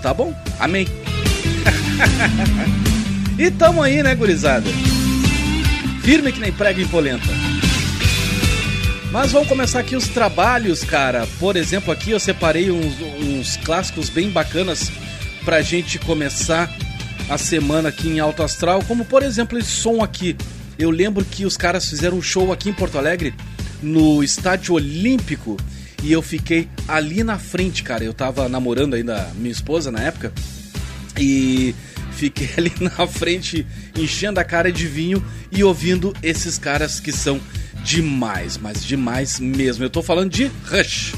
Tá 0.02 0.12
bom? 0.12 0.34
Amém. 0.58 0.86
e 3.38 3.50
tamo 3.52 3.82
aí, 3.82 4.02
né, 4.02 4.14
gurizada? 4.14 4.68
Firme 6.02 6.32
que 6.32 6.40
nem 6.40 6.52
prego 6.52 6.80
em 6.80 6.88
polenta. 6.88 7.28
Mas 9.12 9.30
vamos 9.30 9.48
começar 9.48 9.78
aqui 9.78 9.94
os 9.94 10.08
trabalhos, 10.08 10.82
cara. 10.82 11.26
Por 11.38 11.54
exemplo, 11.54 11.92
aqui 11.92 12.10
eu 12.10 12.18
separei 12.18 12.70
uns, 12.70 12.94
uns 13.20 13.56
clássicos 13.58 14.08
bem 14.08 14.30
bacanas 14.30 14.90
pra 15.44 15.62
gente 15.62 15.98
começar 15.98 16.74
a 17.28 17.38
semana 17.38 17.90
aqui 17.90 18.08
em 18.08 18.20
Alto 18.20 18.42
Astral, 18.42 18.82
como 18.88 19.04
por 19.04 19.22
exemplo 19.22 19.58
esse 19.58 19.70
som 19.70 20.02
aqui. 20.02 20.36
Eu 20.78 20.90
lembro 20.90 21.24
que 21.24 21.44
os 21.44 21.56
caras 21.56 21.88
fizeram 21.88 22.16
um 22.16 22.22
show 22.22 22.52
aqui 22.52 22.70
em 22.70 22.72
Porto 22.72 22.98
Alegre, 22.98 23.34
no 23.82 24.24
Estádio 24.24 24.74
Olímpico, 24.74 25.56
e 26.02 26.12
eu 26.12 26.20
fiquei 26.20 26.68
ali 26.88 27.22
na 27.22 27.38
frente, 27.38 27.82
cara. 27.82 28.02
Eu 28.02 28.12
tava 28.12 28.48
namorando 28.48 28.94
ainda 28.94 29.30
minha 29.36 29.52
esposa 29.52 29.90
na 29.90 30.00
época, 30.00 30.32
e 31.18 31.74
fiquei 32.12 32.50
ali 32.58 32.72
na 32.80 33.06
frente, 33.06 33.66
enchendo 33.96 34.40
a 34.40 34.44
cara 34.44 34.72
de 34.72 34.86
vinho 34.86 35.24
e 35.50 35.62
ouvindo 35.62 36.12
esses 36.22 36.58
caras 36.58 37.00
que 37.00 37.12
são 37.12 37.40
demais, 37.84 38.58
mas 38.58 38.84
demais 38.84 39.38
mesmo. 39.38 39.84
Eu 39.84 39.90
tô 39.90 40.02
falando 40.02 40.30
de 40.30 40.50
Rush. 40.64 41.14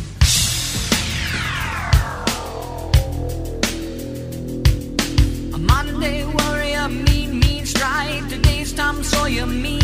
A 5.53 5.59
modern 5.59 6.01
day 6.01 6.25
warrior, 6.25 6.89
mean, 6.89 7.35
mean 7.35 7.65
stride. 7.65 8.29
Today's 8.29 8.73
Tom 8.73 9.03
Sawyer, 9.03 9.47
mean 9.47 9.84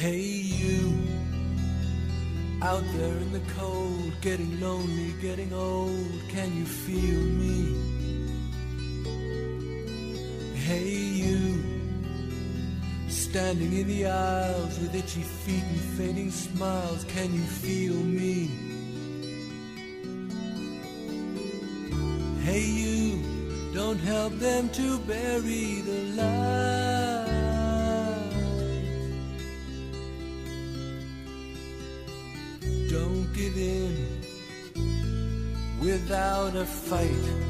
Hey, 0.00 0.16
you 0.18 0.96
out 2.62 2.82
there 2.94 3.18
in 3.18 3.32
the 3.34 3.42
cold, 3.58 4.14
getting 4.22 4.58
lonely, 4.58 5.12
getting 5.20 5.52
old. 5.52 6.22
Can 6.30 6.56
you 6.56 6.64
feel 6.64 7.20
me? 7.20 7.76
Hey, 10.54 10.88
you 10.88 11.62
standing 13.10 13.74
in 13.74 13.86
the 13.88 14.06
aisles 14.06 14.78
with 14.78 14.94
itchy 14.94 15.20
feet 15.20 15.64
and 15.64 15.80
fading 15.98 16.30
smiles. 16.30 17.04
Can 17.04 17.34
you 17.34 17.42
feel 17.42 17.92
me? 17.92 18.48
Hey, 22.42 22.64
you 22.64 23.22
don't 23.74 23.98
help 23.98 24.32
them 24.38 24.70
to 24.70 24.98
bury 25.00 25.82
the 25.82 26.00
light. 26.16 27.19
Don't 33.50 33.58
give 33.58 33.62
in 33.62 34.24
without 35.80 36.54
a 36.54 36.64
fight. 36.64 37.49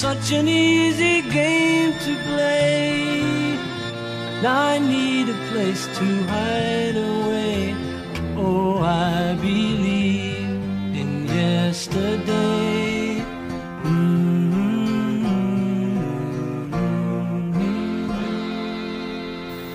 Such 0.00 0.32
an 0.32 0.48
easy 0.48 1.20
game 1.28 1.92
to 1.92 2.16
play. 2.24 3.58
Now 4.42 4.68
I 4.74 4.78
need 4.78 5.28
a 5.28 5.38
place 5.50 5.84
to 5.98 6.06
hide 6.32 6.96
away. 6.96 7.74
Oh, 8.34 8.78
I 8.78 9.34
believe 9.34 10.48
in 11.00 11.26
yesterday. 11.28 13.22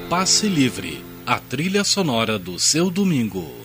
Passe 0.09 0.47
Livre, 0.47 1.03
a 1.27 1.39
trilha 1.39 1.83
sonora 1.83 2.39
do 2.39 2.57
seu 2.57 2.89
domingo. 2.89 3.64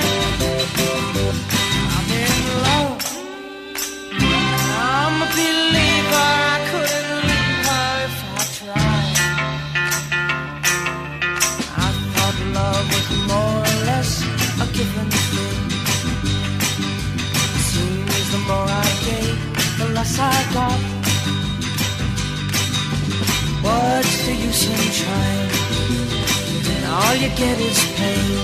And 26.73 26.83
all 26.85 27.15
you 27.15 27.29
get 27.35 27.59
is 27.59 27.79
pain. 27.95 28.37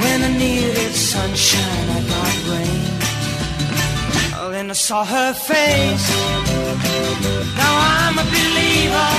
When 0.00 0.22
I 0.22 0.28
needed 0.38 0.94
sunshine, 0.94 1.88
I 1.90 2.00
got 2.12 2.34
rain. 2.50 2.84
Oh, 4.38 4.48
then 4.52 4.70
I 4.70 4.74
saw 4.74 5.04
her 5.04 5.32
face. 5.32 6.08
Now 7.56 7.74
I'm 7.98 8.18
a 8.18 8.24
believer. 8.24 9.10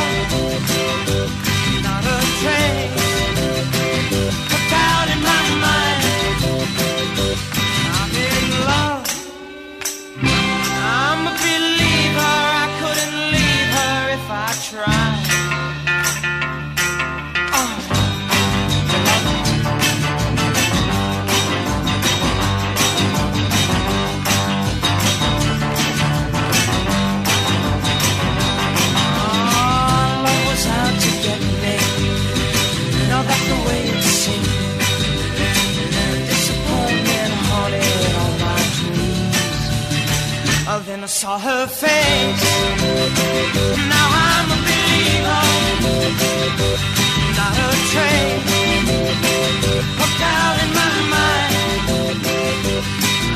I 41.04 41.06
saw 41.06 41.38
her 41.38 41.68
face. 41.68 42.44
Now 43.92 44.08
I'm 44.32 44.48
a 44.48 44.60
believer. 44.68 45.44
Not 47.36 47.56
a 47.60 47.72
trace 47.92 48.48
of 50.04 50.10
doubt 50.22 50.58
in 50.64 50.70
my 50.80 50.96
mind. 51.16 52.22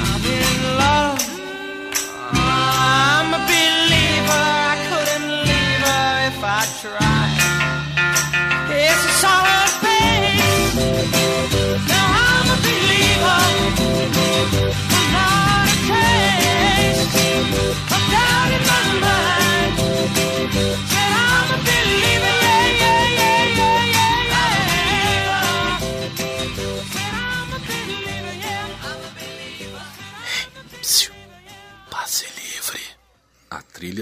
I'm 0.07 0.23
in 0.39 0.57
love. 0.79 1.19
I'm 2.31 3.33
a 3.33 3.41
believer. 3.51 4.45
I 4.71 4.75
couldn't 4.87 5.29
leave 5.49 5.83
her 5.91 6.27
if 6.29 6.39
I 6.41 6.63
tried. 6.79 7.06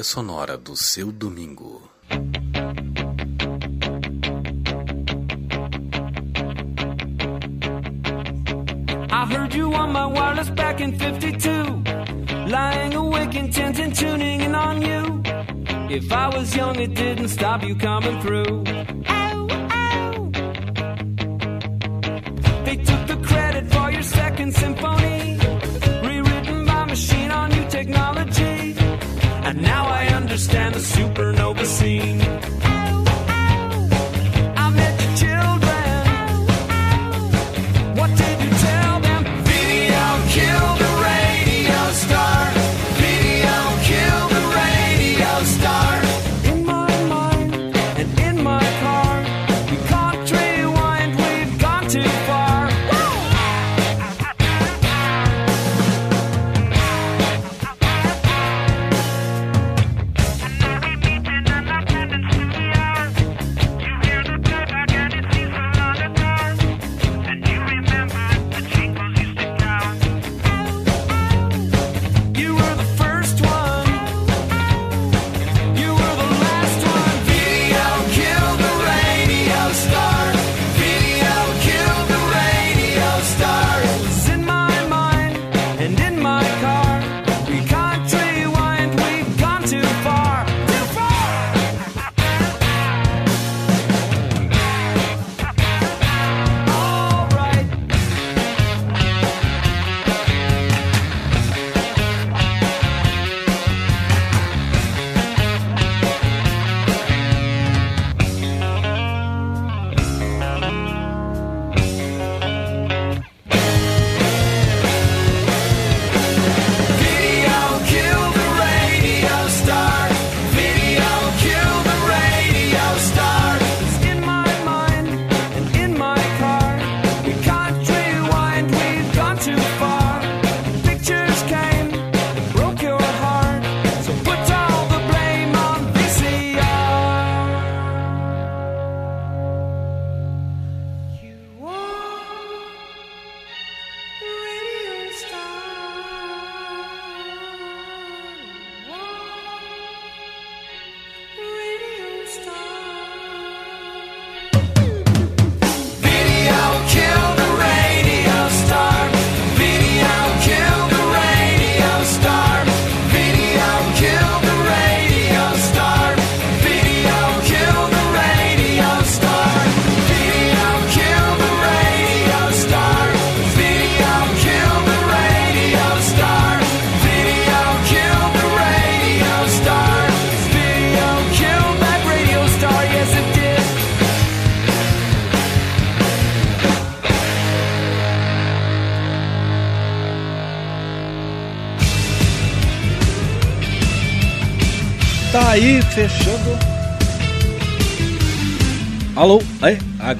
Sonora 0.06 0.56
do 0.56 0.76
seu 0.76 1.12
domingo. 1.12 1.82
I 9.10 9.26
heard 9.26 9.56
you 9.56 9.74
on 9.74 9.92
my 9.92 10.06
wireless 10.06 10.52
back 10.52 10.80
in 10.80 10.98
52. 11.00 11.84
Lying 12.48 12.94
awake, 12.94 13.34
intent 13.34 13.80
and 13.80 13.96
tuning 13.96 14.42
in 14.42 14.54
on 14.54 14.80
you. 14.84 15.24
If 15.90 16.12
I 16.12 16.28
was 16.30 16.56
young, 16.56 16.80
it 16.80 16.94
didn't 16.94 17.30
stop 17.30 17.64
you 17.64 17.76
coming 17.76 18.22
through. 18.22 18.64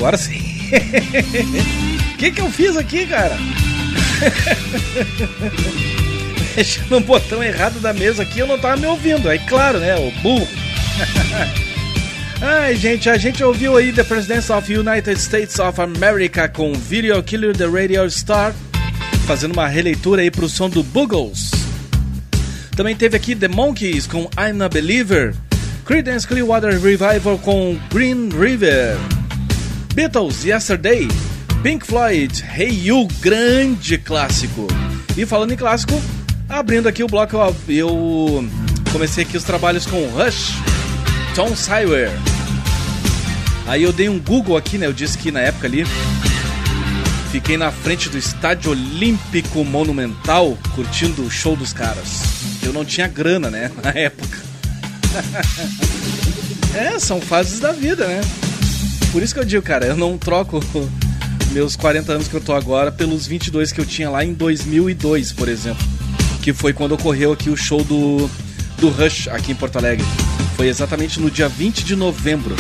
Agora 0.06 0.18
sim. 0.18 0.40
O 2.14 2.18
que, 2.18 2.32
que 2.32 2.40
eu 2.40 2.50
fiz 2.52 2.78
aqui, 2.78 3.08
cara? 3.08 3.36
Mexendo 6.56 6.92
no 6.92 7.00
botão 7.02 7.44
errado 7.44 7.80
da 7.80 7.92
mesa 7.92 8.22
aqui, 8.22 8.38
eu 8.40 8.48
não 8.48 8.60
tava 8.60 8.78
me 8.78 8.86
ouvindo. 8.86 9.28
Aí, 9.28 9.40
claro, 9.40 9.80
né? 9.80 9.96
O 9.96 10.12
burro. 10.22 10.48
Ai, 12.40 12.76
gente, 12.76 13.10
a 13.10 13.18
gente 13.18 13.44
ouviu 13.44 13.78
aí 13.78 13.92
The 13.92 14.04
President 14.04 14.48
of 14.52 14.72
United 14.72 15.20
States 15.20 15.58
of 15.58 15.82
America 15.82 16.48
com 16.48 16.72
Video 16.74 17.24
Killer 17.24 17.58
The 17.58 17.66
Radio 17.66 18.08
Star, 18.10 18.54
fazendo 19.26 19.54
uma 19.54 19.68
releitura 19.68 20.22
aí 20.22 20.30
pro 20.30 20.48
som 20.48 20.70
do 20.70 20.84
Buggles. 20.84 21.50
Também 22.76 22.96
teve 22.96 23.18
aqui 23.18 23.36
The 23.36 23.48
Monkeys 23.48 24.06
com 24.06 24.30
I'm 24.38 24.62
a 24.62 24.70
Believer, 24.70 25.34
Creedence 25.84 26.28
Clearwater 26.28 26.80
Revival 26.80 27.40
com 27.40 27.76
Green 27.90 28.30
River, 28.30 29.00
Beatles 29.96 30.44
Yesterday, 30.44 31.08
Pink 31.64 31.86
Floyd 31.86 32.44
Hey 32.44 32.70
You, 32.88 33.08
grande 33.22 33.98
clássico. 33.98 34.68
E 35.16 35.26
falando 35.26 35.54
em 35.54 35.56
clássico, 35.56 35.94
abrindo 36.50 36.90
aqui 36.90 37.02
o 37.02 37.08
bloco, 37.08 37.38
eu- 37.70 38.46
comecei 38.92 39.24
aqui 39.24 39.38
os 39.38 39.44
trabalhos 39.46 39.86
com 39.86 40.06
Rush, 40.10 40.52
Tom 41.34 41.56
Sawyer. 41.56 42.12
Aí 43.68 43.84
eu 43.84 43.94
dei 43.94 44.10
um 44.10 44.20
Google 44.20 44.58
aqui, 44.58 44.78
né? 44.78 44.86
Eu 44.86 44.92
disse 44.94 45.18
que 45.18 45.32
na 45.32 45.40
época 45.40 45.66
ali 45.66 45.86
fiquei 47.32 47.56
na 47.58 47.72
frente 47.72 48.10
do 48.10 48.18
Estádio 48.18 48.72
Olímpico 48.72 49.64
Monumental 49.64 50.58
curtindo 50.76 51.24
o 51.26 51.32
show 51.32 51.56
dos 51.56 51.72
caras. 51.72 52.22
Eu 52.62 52.74
não 52.74 52.84
tinha 52.84 53.08
grana, 53.08 53.50
né? 53.50 53.72
Na 53.82 53.92
época. 53.92 54.38
é, 56.76 57.00
são 57.00 57.22
fases 57.22 57.60
da 57.62 57.72
vida, 57.72 58.06
né? 58.08 58.22
Por 59.16 59.24
isso 59.24 59.34
que 59.34 59.40
eu 59.40 59.46
digo, 59.46 59.64
cara, 59.64 59.86
eu 59.86 59.96
não 59.96 60.18
troco 60.18 60.60
meus 61.54 61.78
40 61.78 62.12
anos 62.12 62.28
que 62.28 62.34
eu 62.34 62.42
tô 62.42 62.52
agora 62.52 62.92
pelos 62.92 63.26
22 63.26 63.72
que 63.72 63.80
eu 63.80 63.86
tinha 63.86 64.10
lá 64.10 64.26
em 64.26 64.34
2002, 64.34 65.32
por 65.32 65.48
exemplo. 65.48 65.82
Que 66.42 66.52
foi 66.52 66.74
quando 66.74 66.96
ocorreu 66.96 67.32
aqui 67.32 67.50
o 67.50 67.56
show 67.56 67.82
do, 67.82 68.30
do 68.78 68.90
Rush 68.90 69.30
aqui 69.30 69.54
em 69.54 69.56
Porto 69.56 69.78
Alegre. 69.78 70.06
Foi 70.58 70.68
exatamente 70.68 71.18
no 71.22 71.32
dia 71.32 71.48
20 71.48 71.86
de 71.86 71.96
novembro. 71.96 72.54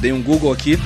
Dei 0.00 0.10
um 0.10 0.20
Google 0.20 0.52
aqui. 0.52 0.76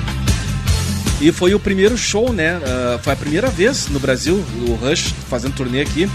E 1.19 1.31
foi 1.31 1.55
o 1.55 1.59
primeiro 1.59 1.97
show, 1.97 2.31
né? 2.31 2.61
Ah, 2.63 2.99
foi 3.01 3.13
a 3.13 3.15
primeira 3.15 3.49
vez 3.49 3.87
no 3.87 3.99
Brasil, 3.99 4.45
o 4.67 4.75
Rush 4.75 5.11
fazendo 5.27 5.55
turnê 5.55 5.81
aqui. 5.81 6.07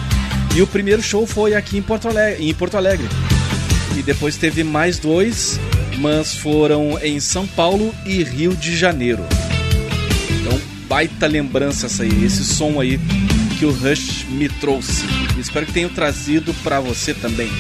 E 0.55 0.63
o 0.63 0.69
primeiro 0.69 1.03
show 1.03 1.27
foi 1.27 1.57
aqui 1.57 1.77
em 1.77 1.83
Porto 1.83 2.07
Alegre. 2.07 2.49
Em 2.49 2.55
Porto 2.55 2.77
Alegre. 2.77 3.09
E 3.99 4.03
depois 4.05 4.37
teve 4.37 4.63
mais 4.63 5.01
dois, 5.01 5.59
mas 5.99 6.35
foram 6.37 6.99
em 7.03 7.21
São 7.21 7.47
Paulo 7.47 7.95
e 8.07 8.23
Rio 8.23 8.55
de 8.55 8.77
Janeiro. 8.77 9.25
Então, 10.41 10.61
baita 10.89 11.27
lembrança 11.27 11.87
essa 11.87 12.03
aí, 12.03 12.25
esse 12.25 12.45
som 12.45 12.81
aí 12.81 12.99
que 13.59 13.67
o 13.67 13.73
Rush 13.73 14.25
me 14.31 14.49
trouxe. 14.49 15.05
Espero 15.39 15.67
que 15.67 15.73
tenha 15.73 15.89
trazido 15.89 16.55
pra 16.63 16.81
você 16.81 17.13
também. 17.13 17.51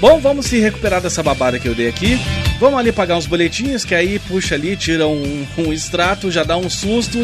Bom, 0.00 0.20
vamos 0.20 0.46
se 0.46 0.60
recuperar 0.60 1.00
dessa 1.00 1.24
babada 1.24 1.58
que 1.58 1.66
eu 1.66 1.74
dei 1.74 1.88
aqui. 1.88 2.16
Vamos 2.60 2.78
ali 2.78 2.92
pagar 2.92 3.16
uns 3.16 3.26
boletinhos, 3.26 3.84
que 3.84 3.94
aí 3.94 4.18
puxa 4.20 4.54
ali, 4.54 4.76
tira 4.76 5.08
um, 5.08 5.46
um 5.58 5.72
extrato, 5.72 6.30
já 6.30 6.44
dá 6.44 6.56
um 6.56 6.70
susto, 6.70 7.18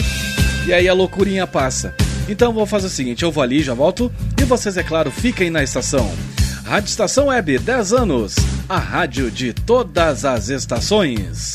e 0.66 0.72
aí 0.72 0.88
a 0.88 0.92
loucurinha 0.92 1.47
passa. 1.47 1.95
Então 2.28 2.53
vou 2.53 2.66
fazer 2.66 2.86
o 2.86 2.90
seguinte, 2.90 3.22
eu 3.22 3.30
vou 3.30 3.42
ali, 3.42 3.62
já 3.62 3.74
volto, 3.74 4.12
e 4.40 4.45
vocês, 4.45 4.76
é 4.76 4.82
claro, 4.82 5.11
fiquem 5.11 5.51
na 5.51 5.62
estação. 5.62 6.11
Rádio 6.65 6.89
Estação 6.89 7.27
Web, 7.27 7.59
10 7.59 7.93
anos, 7.93 8.37
a 8.67 8.79
rádio 8.79 9.31
de 9.31 9.53
todas 9.53 10.25
as 10.25 10.49
estações. 10.49 11.55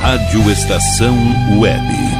Rádio 0.00 0.50
Estação 0.50 1.16
Web. 1.60 2.19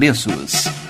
preços. 0.00 0.89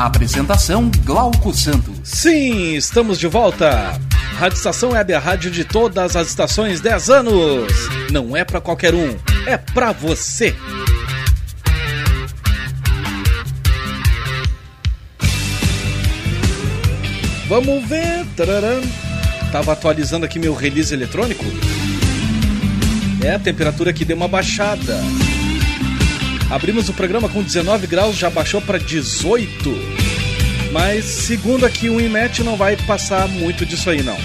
Apresentação 0.00 0.90
Glauco 1.04 1.52
Santos. 1.52 1.94
Sim, 2.04 2.74
estamos 2.74 3.18
de 3.18 3.26
volta. 3.26 4.00
Rádio 4.38 4.56
Estação 4.56 4.92
Web, 4.92 5.12
a 5.12 5.18
rádio 5.18 5.50
de 5.50 5.62
todas 5.62 6.16
as 6.16 6.28
estações, 6.28 6.80
10 6.80 7.10
anos. 7.10 7.70
Não 8.10 8.34
é 8.34 8.42
pra 8.42 8.62
qualquer 8.62 8.94
um, 8.94 9.14
é 9.46 9.58
pra 9.58 9.92
você. 9.92 10.56
Vamos 17.46 17.86
ver. 17.86 18.24
Tararam. 18.34 18.80
Tava 19.52 19.74
atualizando 19.74 20.24
aqui 20.24 20.38
meu 20.38 20.54
release 20.54 20.94
eletrônico. 20.94 21.44
É, 23.22 23.34
a 23.34 23.38
temperatura 23.38 23.90
aqui 23.90 24.06
deu 24.06 24.16
uma 24.16 24.28
baixada. 24.28 24.98
Abrimos 26.50 26.88
o 26.88 26.92
programa 26.92 27.28
com 27.28 27.42
19 27.42 27.86
graus, 27.86 28.16
já 28.16 28.28
baixou 28.28 28.60
para 28.60 28.76
18. 28.76 29.70
Mas 30.72 31.04
segundo 31.04 31.64
aqui 31.64 31.88
o 31.88 32.00
IMET 32.00 32.42
não 32.42 32.56
vai 32.56 32.76
passar 32.76 33.28
muito 33.28 33.64
disso 33.64 33.88
aí 33.88 34.02
não. 34.02 34.18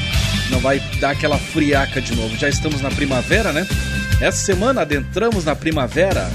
Não 0.50 0.60
vai 0.60 0.80
dar 1.00 1.12
aquela 1.12 1.38
friaca 1.38 2.02
de 2.02 2.16
novo. 2.16 2.36
Já 2.36 2.50
estamos 2.50 2.82
na 2.82 2.90
primavera, 2.90 3.54
né? 3.54 3.68
Essa 4.20 4.44
semana 4.44 4.82
adentramos 4.82 5.46
na 5.46 5.56
primavera. 5.56 6.32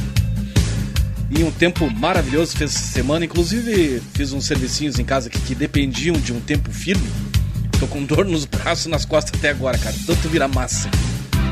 E 1.28 1.42
um 1.42 1.50
tempo 1.50 1.90
maravilhoso 1.90 2.56
fez 2.56 2.74
essa 2.74 2.92
semana. 2.92 3.24
Inclusive 3.24 4.00
fiz 4.14 4.32
uns 4.32 4.46
servicinhos 4.46 4.96
em 4.98 5.04
casa 5.04 5.28
aqui 5.28 5.40
que 5.40 5.54
dependiam 5.56 6.16
de 6.16 6.32
um 6.32 6.40
tempo 6.40 6.70
firme. 6.70 7.08
Tô 7.80 7.88
com 7.88 8.04
dor 8.04 8.24
nos 8.26 8.44
braços 8.44 8.86
e 8.86 8.88
nas 8.88 9.04
costas 9.04 9.38
até 9.38 9.50
agora, 9.50 9.76
cara. 9.76 9.94
Tanto 10.06 10.28
vira 10.28 10.46
massa. 10.46 10.88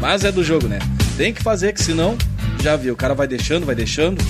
Mas 0.00 0.24
é 0.24 0.30
do 0.30 0.44
jogo, 0.44 0.68
né? 0.68 0.78
Tem 1.18 1.34
que 1.34 1.42
fazer, 1.42 1.72
que 1.72 1.82
senão, 1.82 2.16
já 2.62 2.76
viu, 2.76 2.94
o 2.94 2.96
cara 2.96 3.12
vai 3.12 3.26
deixando, 3.26 3.66
vai 3.66 3.74
deixando. 3.74 4.24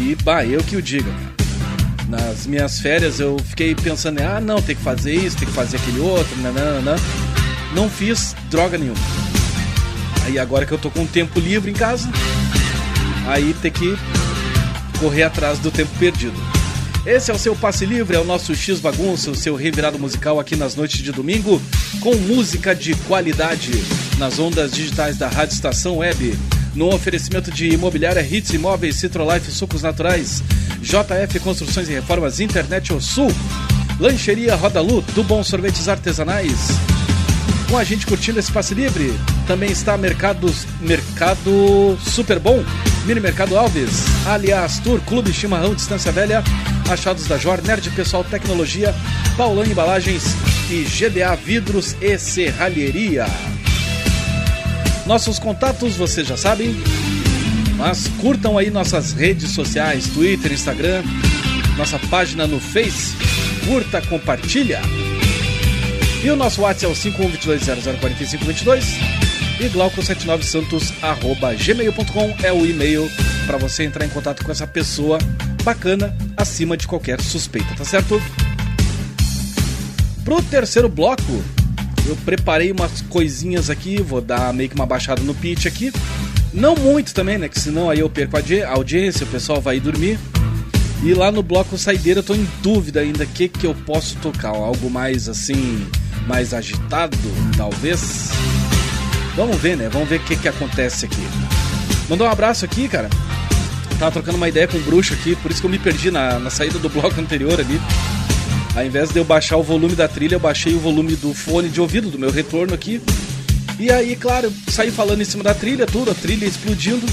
E, 0.00 0.14
bah, 0.22 0.46
eu 0.46 0.62
que 0.62 0.76
o 0.76 0.80
diga. 0.80 1.10
Nas 2.08 2.46
minhas 2.46 2.78
férias 2.78 3.18
eu 3.18 3.36
fiquei 3.40 3.74
pensando, 3.74 4.20
ah, 4.20 4.40
não, 4.40 4.62
tem 4.62 4.76
que 4.76 4.82
fazer 4.82 5.12
isso, 5.12 5.36
tem 5.36 5.48
que 5.48 5.52
fazer 5.52 5.76
aquele 5.76 5.98
outro, 5.98 6.36
nananã. 6.36 6.94
Não 7.74 7.90
fiz 7.90 8.36
droga 8.48 8.78
nenhuma. 8.78 9.00
Aí 10.24 10.38
agora 10.38 10.64
que 10.64 10.70
eu 10.70 10.78
tô 10.78 10.88
com 10.88 11.04
tempo 11.04 11.40
livre 11.40 11.68
em 11.68 11.74
casa, 11.74 12.08
aí 13.26 13.52
tem 13.60 13.72
que 13.72 13.98
correr 15.00 15.24
atrás 15.24 15.58
do 15.58 15.72
tempo 15.72 15.90
perdido. 15.98 16.57
Esse 17.08 17.30
é 17.30 17.34
o 17.34 17.38
seu 17.38 17.56
passe 17.56 17.86
livre, 17.86 18.14
é 18.14 18.20
o 18.20 18.24
nosso 18.24 18.54
X 18.54 18.80
Bagunça, 18.80 19.30
o 19.30 19.34
seu 19.34 19.56
revirado 19.56 19.98
musical 19.98 20.38
aqui 20.38 20.54
nas 20.54 20.76
noites 20.76 21.00
de 21.00 21.10
domingo, 21.10 21.58
com 22.02 22.14
música 22.14 22.74
de 22.74 22.94
qualidade 22.94 23.70
nas 24.18 24.38
ondas 24.38 24.72
digitais 24.72 25.16
da 25.16 25.26
Rádio 25.26 25.54
Estação 25.54 25.96
Web. 25.96 26.38
No 26.74 26.94
oferecimento 26.94 27.50
de 27.50 27.70
imobiliária 27.70 28.20
Hits 28.20 28.52
Imóveis, 28.52 28.96
Citrolife, 28.96 29.50
Sucos 29.50 29.80
Naturais, 29.80 30.42
JF 30.82 31.40
Construções 31.40 31.88
e 31.88 31.94
Reformas, 31.94 32.40
Internet 32.40 32.92
ou 32.92 33.00
Sul, 33.00 33.32
Lancheria 33.98 34.54
Roda 34.54 34.82
Lu, 34.82 35.00
do 35.14 35.24
Bom 35.24 35.42
Sorvetes 35.42 35.88
Artesanais. 35.88 36.68
Com 37.70 37.78
a 37.78 37.84
gente 37.84 38.06
curtindo 38.06 38.38
esse 38.38 38.52
passe 38.52 38.74
livre, 38.74 39.18
também 39.46 39.70
está 39.70 39.96
Mercado, 39.96 40.54
Mercado 40.82 41.98
Super 42.04 42.38
Bom, 42.38 42.62
Mini 43.08 43.20
Mercado 43.20 43.56
Alves, 43.56 44.04
Aliás 44.26 44.80
Tour, 44.80 45.00
Clube 45.00 45.32
Chimarrão 45.32 45.74
Distância 45.74 46.12
Velha, 46.12 46.44
Achados 46.90 47.26
da 47.26 47.38
Jor, 47.38 47.62
Nerd 47.62 47.88
Pessoal 47.92 48.22
Tecnologia, 48.22 48.94
Paulão 49.34 49.64
Embalagens 49.64 50.24
e 50.70 50.84
GDA 50.84 51.34
Vidros 51.34 51.96
e 52.02 52.18
Serralheria. 52.18 53.24
Nossos 55.06 55.38
contatos 55.38 55.96
vocês 55.96 56.26
já 56.26 56.36
sabem, 56.36 56.76
mas 57.78 58.08
curtam 58.20 58.58
aí 58.58 58.68
nossas 58.68 59.14
redes 59.14 59.52
sociais, 59.52 60.08
Twitter, 60.08 60.52
Instagram, 60.52 61.02
nossa 61.78 61.98
página 62.10 62.46
no 62.46 62.60
Face, 62.60 63.16
curta, 63.66 64.02
compartilha. 64.02 64.82
E 66.22 66.30
o 66.30 66.36
nosso 66.36 66.60
WhatsApp 66.60 66.84
é 66.84 66.88
o 66.88 66.92
5122004522 66.92 69.27
e 69.60 69.68
glauco79santos.gmail.com 69.68 72.36
é 72.42 72.52
o 72.52 72.64
e-mail 72.66 73.08
para 73.46 73.58
você 73.58 73.84
entrar 73.84 74.04
em 74.04 74.08
contato 74.08 74.44
com 74.44 74.50
essa 74.52 74.66
pessoa 74.66 75.18
bacana 75.64 76.14
acima 76.36 76.76
de 76.76 76.86
qualquer 76.86 77.20
suspeita, 77.20 77.74
tá 77.76 77.84
certo? 77.84 78.20
Pro 80.24 80.40
terceiro 80.42 80.88
bloco, 80.88 81.42
eu 82.06 82.16
preparei 82.24 82.70
umas 82.70 83.00
coisinhas 83.02 83.68
aqui, 83.70 84.00
vou 84.00 84.20
dar 84.20 84.52
meio 84.52 84.68
que 84.68 84.74
uma 84.74 84.86
baixada 84.86 85.22
no 85.22 85.34
pitch 85.34 85.66
aqui. 85.66 85.92
Não 86.52 86.74
muito 86.76 87.12
também, 87.14 87.38
né? 87.38 87.48
Que 87.48 87.60
senão 87.60 87.90
aí 87.90 87.98
eu 88.00 88.08
perco 88.08 88.36
a 88.36 88.40
audi- 88.40 88.62
a 88.62 88.70
audiência, 88.70 89.24
o 89.24 89.28
pessoal 89.28 89.60
vai 89.60 89.78
dormir. 89.80 90.18
E 91.02 91.12
lá 91.14 91.30
no 91.30 91.42
bloco 91.42 91.76
saideira 91.78 92.20
eu 92.20 92.24
tô 92.24 92.34
em 92.34 92.46
dúvida 92.62 93.00
ainda 93.00 93.24
o 93.24 93.28
que, 93.28 93.48
que 93.48 93.66
eu 93.66 93.74
posso 93.74 94.16
tocar. 94.16 94.48
Algo 94.50 94.90
mais 94.90 95.28
assim, 95.28 95.86
mais 96.26 96.52
agitado, 96.54 97.16
talvez. 97.56 98.30
Vamos 99.38 99.56
ver, 99.58 99.76
né? 99.76 99.88
Vamos 99.88 100.08
ver 100.08 100.16
o 100.16 100.24
que, 100.24 100.34
que 100.34 100.48
acontece 100.48 101.06
aqui. 101.06 101.22
Mandar 102.08 102.24
um 102.24 102.28
abraço 102.28 102.64
aqui, 102.64 102.88
cara. 102.88 103.08
Tava 103.96 104.10
trocando 104.10 104.36
uma 104.36 104.48
ideia 104.48 104.66
com 104.66 104.76
o 104.76 104.80
bruxo 104.80 105.14
aqui, 105.14 105.36
por 105.36 105.48
isso 105.48 105.60
que 105.60 105.66
eu 105.68 105.70
me 105.70 105.78
perdi 105.78 106.10
na, 106.10 106.40
na 106.40 106.50
saída 106.50 106.76
do 106.80 106.88
bloco 106.88 107.14
anterior 107.22 107.60
ali. 107.60 107.80
Ao 108.74 108.84
invés 108.84 109.10
de 109.10 109.18
eu 109.20 109.24
baixar 109.24 109.56
o 109.56 109.62
volume 109.62 109.94
da 109.94 110.08
trilha, 110.08 110.34
eu 110.34 110.40
baixei 110.40 110.74
o 110.74 110.80
volume 110.80 111.14
do 111.14 111.32
fone 111.32 111.68
de 111.68 111.80
ouvido, 111.80 112.10
do 112.10 112.18
meu 112.18 112.32
retorno 112.32 112.74
aqui. 112.74 113.00
E 113.78 113.92
aí, 113.92 114.16
claro, 114.16 114.52
saí 114.66 114.90
falando 114.90 115.20
em 115.20 115.24
cima 115.24 115.44
da 115.44 115.54
trilha, 115.54 115.86
tudo, 115.86 116.10
a 116.10 116.14
trilha 116.14 116.44
explodindo. 116.44 117.06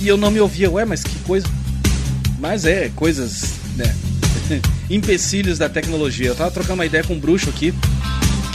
E 0.00 0.08
eu 0.08 0.16
não 0.16 0.30
me 0.30 0.40
ouvia, 0.40 0.70
ué, 0.70 0.86
mas 0.86 1.04
que 1.04 1.18
coisa. 1.24 1.46
Mas 2.38 2.64
é, 2.64 2.90
coisas, 2.96 3.50
né? 3.76 3.94
Empecilhos 4.88 5.58
da 5.58 5.68
tecnologia. 5.68 6.28
Eu 6.28 6.34
tava 6.34 6.50
trocando 6.50 6.76
uma 6.76 6.86
ideia 6.86 7.04
com 7.04 7.12
um 7.12 7.20
bruxo 7.20 7.50
aqui, 7.50 7.74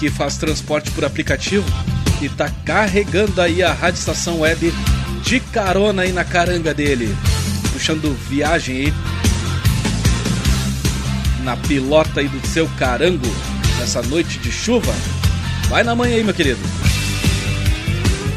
que 0.02 0.10
faz 0.10 0.36
transporte 0.36 0.90
por 0.90 1.06
aplicativo 1.06 1.64
e 2.24 2.28
tá 2.28 2.50
carregando 2.66 3.40
aí 3.40 3.62
a 3.62 3.72
Rádio 3.72 4.00
Estação 4.00 4.40
Web 4.40 4.74
de 5.24 5.40
carona 5.40 6.02
aí 6.02 6.12
na 6.12 6.24
caranga 6.24 6.74
dele, 6.74 7.16
puxando 7.72 8.12
viagem 8.28 8.78
aí 8.78 8.94
na 11.44 11.56
pilota 11.56 12.20
aí 12.20 12.28
do 12.28 12.48
seu 12.48 12.68
carango 12.80 13.28
nessa 13.78 14.02
noite 14.02 14.40
de 14.40 14.52
chuva. 14.52 14.92
Vai 15.70 15.84
na 15.84 15.94
manhã 15.94 16.16
aí, 16.16 16.24
meu 16.24 16.34
querido. 16.34 16.60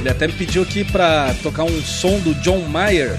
Ele 0.00 0.10
até 0.10 0.26
me 0.26 0.34
pediu 0.34 0.64
aqui 0.64 0.84
para 0.84 1.32
tocar 1.42 1.64
um 1.64 1.82
som 1.82 2.20
do 2.20 2.34
John 2.42 2.60
Mayer. 2.68 3.18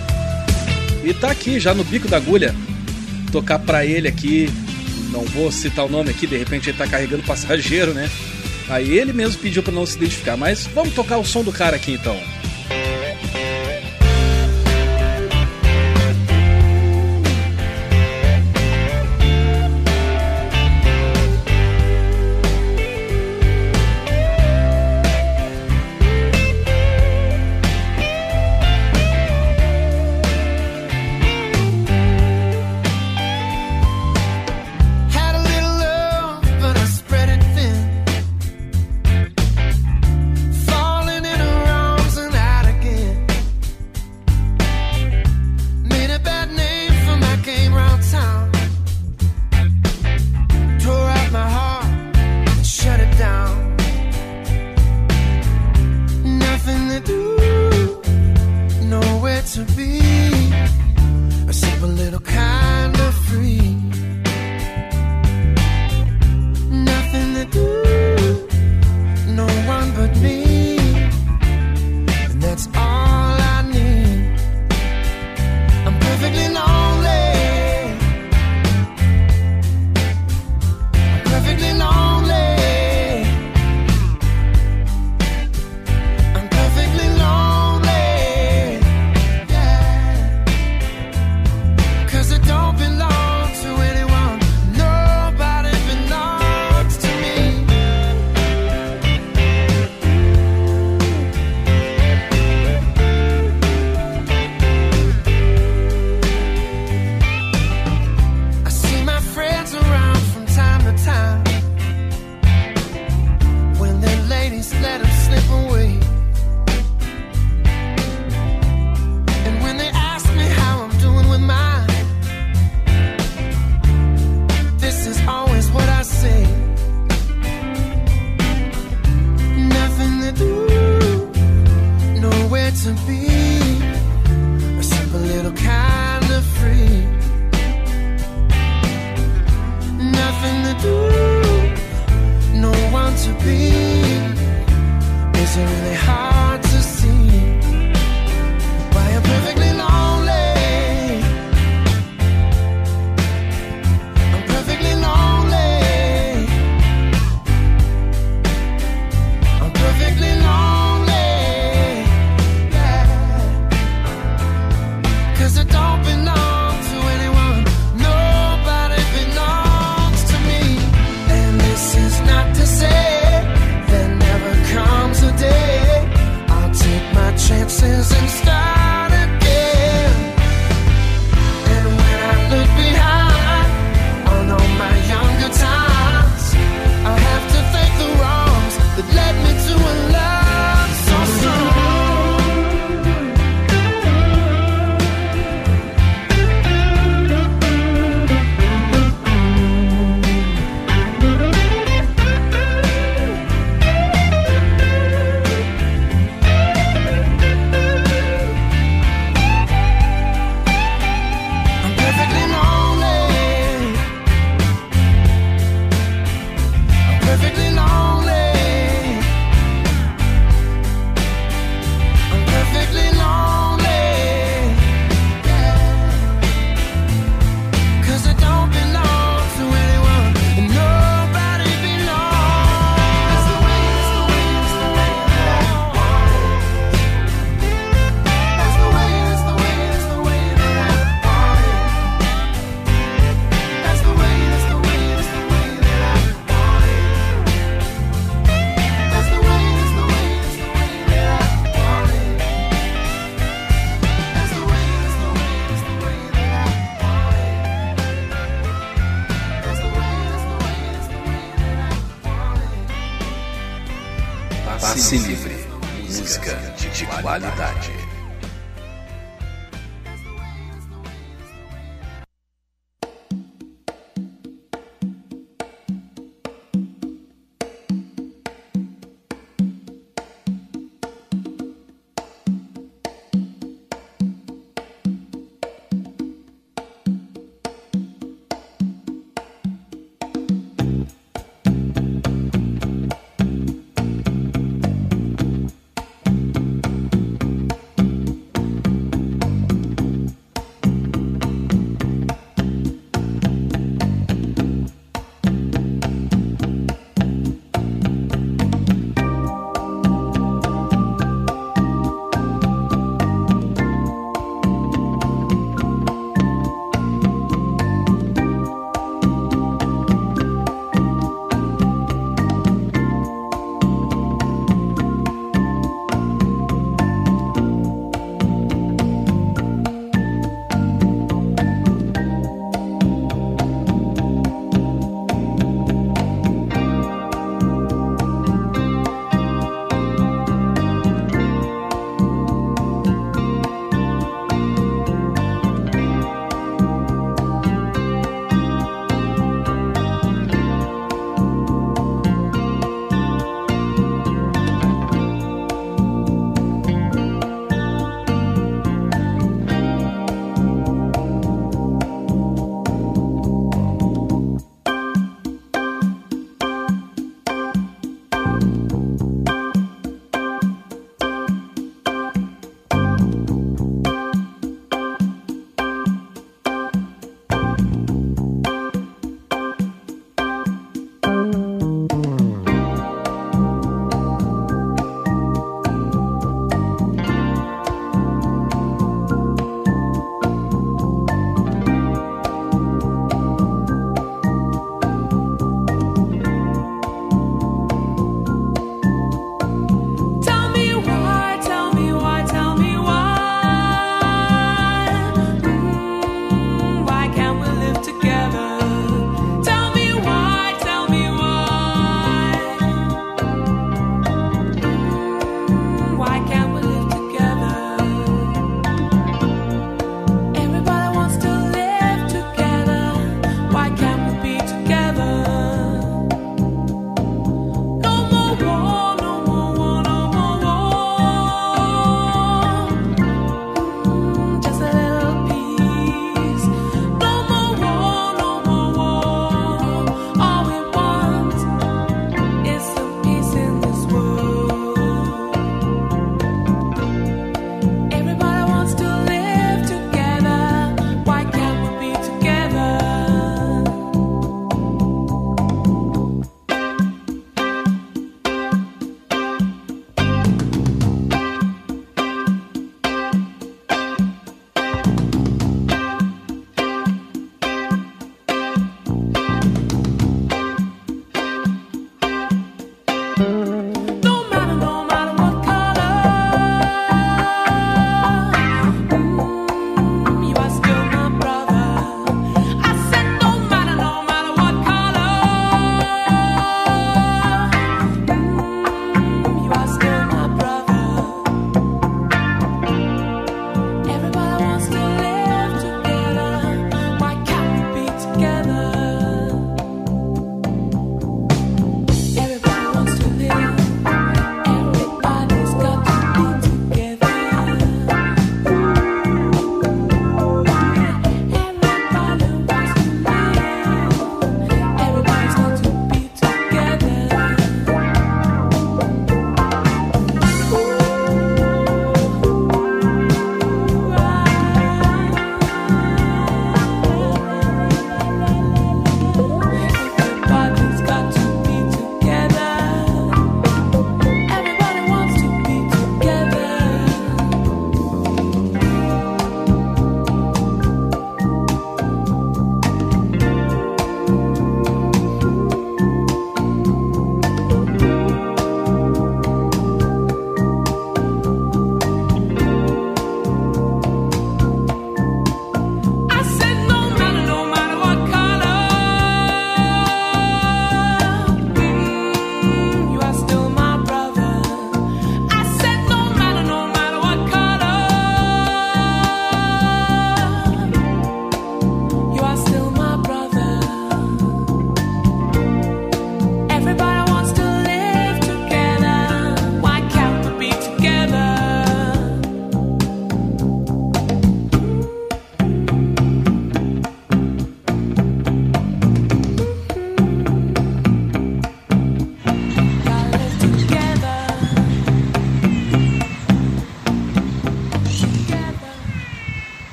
E 1.03 1.15
tá 1.15 1.31
aqui 1.31 1.59
já 1.59 1.73
no 1.73 1.83
bico 1.83 2.07
da 2.07 2.17
agulha. 2.17 2.53
Tocar 3.31 3.57
para 3.57 3.83
ele 3.83 4.07
aqui. 4.07 4.47
Não 5.11 5.23
vou 5.23 5.51
citar 5.51 5.85
o 5.85 5.89
nome 5.89 6.11
aqui, 6.11 6.27
de 6.27 6.37
repente 6.37 6.69
ele 6.69 6.77
tá 6.77 6.85
carregando 6.85 7.23
passageiro, 7.23 7.91
né? 7.91 8.07
Aí 8.69 8.97
ele 8.97 9.13
mesmo 9.13 9.41
pediu 9.41 9.61
para 9.61 9.73
não 9.73 9.85
se 9.85 9.95
identificar, 9.97 10.35
mas 10.35 10.65
vamos 10.67 10.93
tocar 10.93 11.17
o 11.17 11.25
som 11.25 11.43
do 11.43 11.51
cara 11.51 11.75
aqui 11.75 11.93
então. 11.93 12.19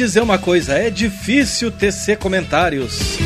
Dizer 0.00 0.22
uma 0.22 0.38
coisa, 0.38 0.72
é 0.72 0.88
difícil 0.88 1.70
tecer 1.70 2.16
comentários 2.16 3.18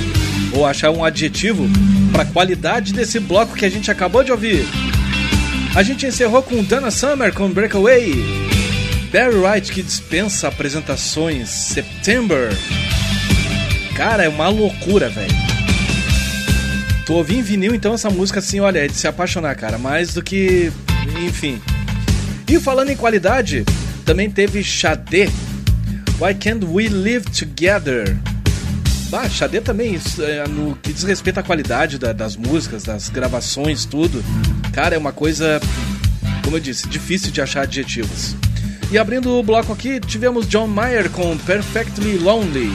ou 0.53 0.67
achar 0.67 0.91
um 0.91 1.05
adjetivo 1.05 1.69
para 2.11 2.25
qualidade 2.25 2.93
desse 2.93 3.21
bloco 3.21 3.55
que 3.55 3.65
a 3.65 3.69
gente 3.69 3.93
acabou 3.93 4.25
de 4.25 4.33
ouvir. 4.33 4.67
A 5.77 5.85
gente 5.85 6.05
encerrou 6.05 6.43
com 6.43 6.65
Dana 6.65 6.91
Summer 6.91 7.33
com 7.33 7.49
Breakaway, 7.49 8.13
Barry 9.13 9.37
White 9.37 9.73
que 9.73 9.85
dispensa 9.85 10.49
apresentações, 10.49 11.49
September. 11.49 12.51
Cara, 13.95 14.25
é 14.25 14.29
uma 14.29 14.49
loucura, 14.49 15.09
velho. 15.09 15.31
Tu 17.07 17.15
ouvi 17.15 17.37
em 17.37 17.43
vinil 17.43 17.73
então 17.73 17.95
essa 17.95 18.11
música 18.11 18.41
assim, 18.41 18.59
olha, 18.59 18.85
é 18.85 18.89
de 18.89 18.95
se 18.97 19.07
apaixonar, 19.07 19.55
cara, 19.55 19.79
mais 19.79 20.13
do 20.13 20.23
que, 20.25 20.73
enfim. 21.25 21.63
E 22.49 22.59
falando 22.59 22.91
em 22.91 22.97
qualidade, 22.97 23.65
também 24.05 24.29
teve 24.29 24.65
Xadê, 24.65 25.31
Why 26.21 26.35
Can't 26.35 26.65
We 26.67 26.89
Live 26.89 27.27
Together? 27.31 28.17
Bah, 29.11 29.29
Xadê 29.29 29.61
também, 29.61 29.99
é, 30.21 30.49
no 30.49 30.77
que 30.77 30.93
diz 30.93 31.03
respeito 31.05 31.39
à 31.39 31.43
qualidade 31.43 31.99
da- 31.99 32.13
das 32.13 32.37
músicas, 32.37 32.83
das 32.85 33.09
gravações, 33.09 33.85
tudo. 33.85 34.25
Cara, 34.73 34.95
é 34.95 34.99
uma 34.99 35.13
coisa, 35.13 35.61
como 36.43 36.57
eu 36.57 36.61
disse, 36.61 36.89
difícil 36.89 37.31
de 37.31 37.41
achar 37.41 37.63
adjetivos. 37.63 38.35
E 38.91 38.99
abrindo 38.99 39.31
o 39.31 39.43
bloco 39.43 39.73
aqui, 39.73 40.01
tivemos 40.01 40.49
John 40.49 40.67
Mayer 40.67 41.11
com 41.11 41.37
Perfectly 41.39 42.17
Lonely. 42.19 42.71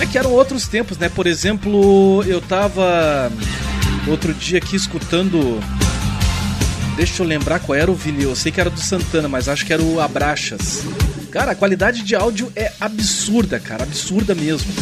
É 0.00 0.06
que 0.06 0.18
eram 0.18 0.30
outros 0.32 0.68
tempos, 0.68 0.98
né? 0.98 1.08
Por 1.08 1.26
exemplo, 1.26 2.22
eu 2.26 2.40
tava 2.40 3.30
outro 4.06 4.32
dia 4.34 4.58
aqui 4.58 4.76
escutando 4.76 5.58
Deixa 6.96 7.22
eu 7.22 7.26
lembrar 7.26 7.58
qual 7.60 7.76
era 7.76 7.90
o 7.90 7.94
vinil. 7.94 8.30
Eu 8.30 8.36
sei 8.36 8.50
que 8.50 8.58
era 8.58 8.70
do 8.70 8.80
Santana, 8.80 9.28
mas 9.28 9.50
acho 9.50 9.66
que 9.66 9.72
era 9.72 9.82
o 9.82 10.00
Abraxas. 10.00 10.82
Cara, 11.30 11.52
a 11.52 11.54
qualidade 11.54 12.02
de 12.02 12.14
áudio 12.14 12.50
é 12.56 12.72
absurda, 12.80 13.60
cara, 13.60 13.82
absurda 13.82 14.34
mesmo. 14.34 14.72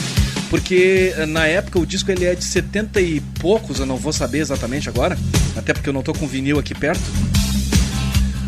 Porque 0.50 1.12
eh, 1.16 1.26
na 1.26 1.46
época 1.46 1.78
o 1.80 1.86
disco 1.86 2.10
ele 2.12 2.24
é 2.24 2.34
de 2.34 2.44
70 2.44 3.00
e 3.00 3.20
poucos, 3.40 3.80
eu 3.80 3.86
não 3.86 3.96
vou 3.96 4.12
saber 4.12 4.38
exatamente 4.38 4.88
agora, 4.88 5.18
até 5.56 5.72
porque 5.72 5.88
eu 5.88 5.92
não 5.92 6.02
tô 6.02 6.12
com 6.12 6.28
vinil 6.28 6.58
aqui 6.58 6.74
perto. 6.74 7.02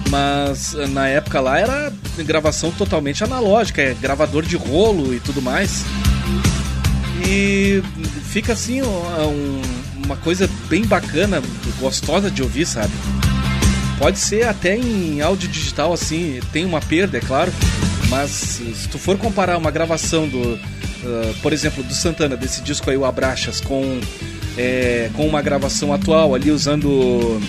Mas 0.09 0.75
eh, 0.75 0.87
na 0.87 1.09
época 1.09 1.41
lá 1.41 1.59
era 1.59 1.93
gravação 2.19 2.71
totalmente 2.71 3.25
analógica, 3.25 3.83
é 3.83 3.95
gravador 3.95 4.45
de 4.45 4.57
rolo 4.57 5.13
e 5.13 5.19
tudo 5.21 5.43
mais. 5.43 5.85
E 7.29 7.83
fica 8.31 8.53
assim 8.53 8.83
um- 8.83 9.63
uma 10.05 10.17
coisa 10.17 10.49
bem 10.69 10.85
bacana, 10.85 11.43
gostosa 11.81 12.31
de 12.31 12.41
ouvir, 12.43 12.67
sabe? 12.67 12.93
Pode 13.99 14.19
ser 14.19 14.47
até 14.47 14.77
em 14.77 15.21
áudio 15.23 15.49
digital 15.49 15.93
assim, 15.93 16.39
tem 16.53 16.65
uma 16.65 16.81
perda, 16.81 17.17
é 17.19 17.21
claro, 17.21 17.51
mas 18.09 18.31
se 18.31 18.89
tu 18.91 18.99
for 18.99 19.17
comparar 19.19 19.57
uma 19.57 19.71
gravação 19.71 20.29
do, 20.29 20.59
ah, 21.07 21.35
por 21.43 21.53
exemplo, 21.53 21.83
do 21.83 21.95
Santana, 21.95 22.37
desse 22.37 22.61
disco 22.63 22.91
aí, 22.91 22.97
o 22.97 23.05
Abraxas, 23.05 23.61
com, 23.61 24.01
é, 24.57 25.11
com 25.15 25.27
uma 25.27 25.41
gravação 25.41 25.93
atual 25.93 26.35
ali 26.35 26.51
usando. 26.51 27.41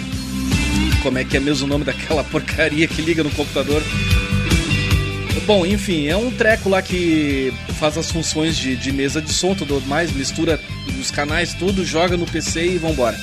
Como 1.02 1.18
é 1.18 1.24
que 1.24 1.38
é 1.38 1.40
mesmo 1.40 1.66
o 1.66 1.70
nome 1.70 1.86
daquela 1.86 2.24
porcaria 2.26 2.88
que 2.88 3.02
liga 3.02 3.24
no 3.24 3.32
computador? 3.32 3.82
Bom, 5.46 5.66
enfim, 5.66 6.08
é 6.08 6.18
um 6.18 6.30
treco 6.30 6.68
lá 6.68 6.82
que 6.82 7.54
faz 7.80 7.98
as 7.98 8.12
funções 8.12 8.58
de, 8.58 8.76
de 8.76 8.92
mesa 8.92 9.22
de 9.22 9.32
som, 9.32 9.56
tudo 9.56 9.82
mais, 9.88 10.12
mistura 10.12 10.60
os 11.00 11.10
canais, 11.10 11.54
tudo, 11.54 11.86
joga 11.86 12.18
no 12.18 12.26
PC 12.26 12.74
e 12.74 12.78
vambora. 12.78 13.18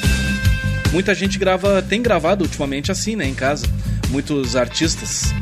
Muita 0.91 1.15
gente 1.15 1.39
grava, 1.39 1.83
tem 1.83 2.01
gravado 2.01 2.45
ultimamente 2.45 2.91
assim, 2.91 3.15
né, 3.15 3.27
em 3.27 3.35
casa. 3.35 3.67
Muitos 4.09 4.57
artistas. 4.57 5.35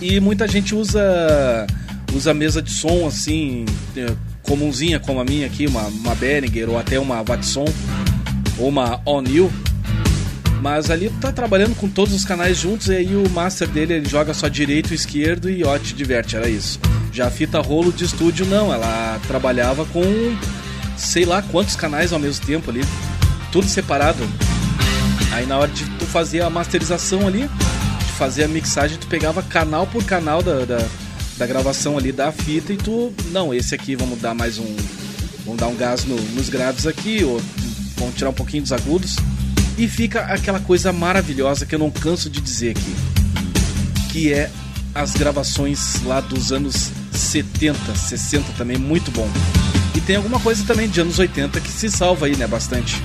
E 0.00 0.18
muita 0.20 0.48
gente 0.48 0.74
usa 0.74 1.66
usa 2.14 2.34
mesa 2.34 2.60
de 2.60 2.72
som 2.72 3.06
assim, 3.06 3.64
eh, 3.96 4.14
comunzinha 4.42 4.98
como 4.98 5.20
a 5.20 5.24
minha 5.24 5.46
aqui, 5.46 5.66
uma, 5.66 5.82
uma 5.82 6.14
Behringer 6.14 6.68
ou 6.68 6.78
até 6.78 6.98
uma 6.98 7.22
Watson 7.22 7.66
ou 8.58 8.68
uma 8.68 9.00
O'Neill. 9.04 9.50
Mas 10.60 10.90
ali 10.90 11.08
tá 11.20 11.32
trabalhando 11.32 11.74
com 11.74 11.88
todos 11.88 12.12
os 12.12 12.24
canais 12.24 12.58
juntos 12.58 12.88
e 12.88 12.96
aí 12.96 13.16
o 13.16 13.28
master 13.30 13.66
dele 13.68 13.94
ele 13.94 14.08
joga 14.08 14.34
só 14.34 14.46
direito 14.48 14.92
e 14.92 14.94
esquerdo 14.94 15.48
e 15.48 15.64
ó, 15.64 15.78
te 15.78 15.94
diverte, 15.94 16.36
era 16.36 16.48
isso. 16.48 16.78
Já 17.12 17.28
a 17.28 17.30
fita 17.30 17.60
rolo 17.60 17.92
de 17.92 18.04
estúdio 18.04 18.44
não, 18.44 18.72
ela 18.72 19.18
trabalhava 19.26 19.86
com 19.86 20.02
sei 20.96 21.24
lá 21.24 21.40
quantos 21.40 21.76
canais 21.76 22.12
ao 22.12 22.18
mesmo 22.18 22.44
tempo 22.44 22.70
ali, 22.70 22.82
tudo 23.50 23.66
separado. 23.68 24.22
Aí 25.32 25.46
na 25.46 25.58
hora 25.58 25.70
de 25.70 25.84
tu 25.98 26.04
fazer 26.04 26.42
a 26.42 26.50
masterização 26.50 27.26
ali, 27.26 27.48
fazer 28.20 28.44
a 28.44 28.48
mixagem, 28.48 28.98
tu 28.98 29.06
pegava 29.06 29.42
canal 29.42 29.86
por 29.86 30.04
canal 30.04 30.42
da, 30.42 30.66
da, 30.66 30.86
da 31.38 31.46
gravação 31.46 31.96
ali 31.96 32.12
da 32.12 32.30
fita 32.30 32.70
e 32.70 32.76
tu, 32.76 33.14
não, 33.32 33.54
esse 33.54 33.74
aqui 33.74 33.96
vamos 33.96 34.20
dar 34.20 34.34
mais 34.34 34.58
um, 34.58 34.76
vamos 35.42 35.58
dar 35.58 35.68
um 35.68 35.74
gás 35.74 36.04
no- 36.04 36.20
nos 36.34 36.50
graves 36.50 36.86
aqui, 36.86 37.24
ou 37.24 37.40
vamos 37.96 38.14
tirar 38.16 38.28
um 38.28 38.34
pouquinho 38.34 38.62
dos 38.62 38.72
agudos. 38.72 39.16
E 39.78 39.88
fica 39.88 40.20
aquela 40.24 40.60
coisa 40.60 40.92
maravilhosa 40.92 41.64
que 41.64 41.74
eu 41.74 41.78
não 41.78 41.90
canso 41.90 42.28
de 42.28 42.42
dizer 42.42 42.72
aqui, 42.72 42.94
que 44.12 44.30
é 44.34 44.50
as 44.94 45.12
gravações 45.12 46.02
lá 46.04 46.20
dos 46.20 46.52
anos 46.52 46.90
70, 47.14 47.78
60 47.96 48.44
também, 48.58 48.76
muito 48.76 49.10
bom. 49.12 49.26
E 49.94 50.00
tem 50.02 50.16
alguma 50.16 50.38
coisa 50.40 50.62
também 50.66 50.90
de 50.90 51.00
anos 51.00 51.18
80 51.18 51.58
que 51.58 51.70
se 51.72 51.88
salva 51.90 52.26
aí, 52.26 52.36
né, 52.36 52.46
bastante. 52.46 53.02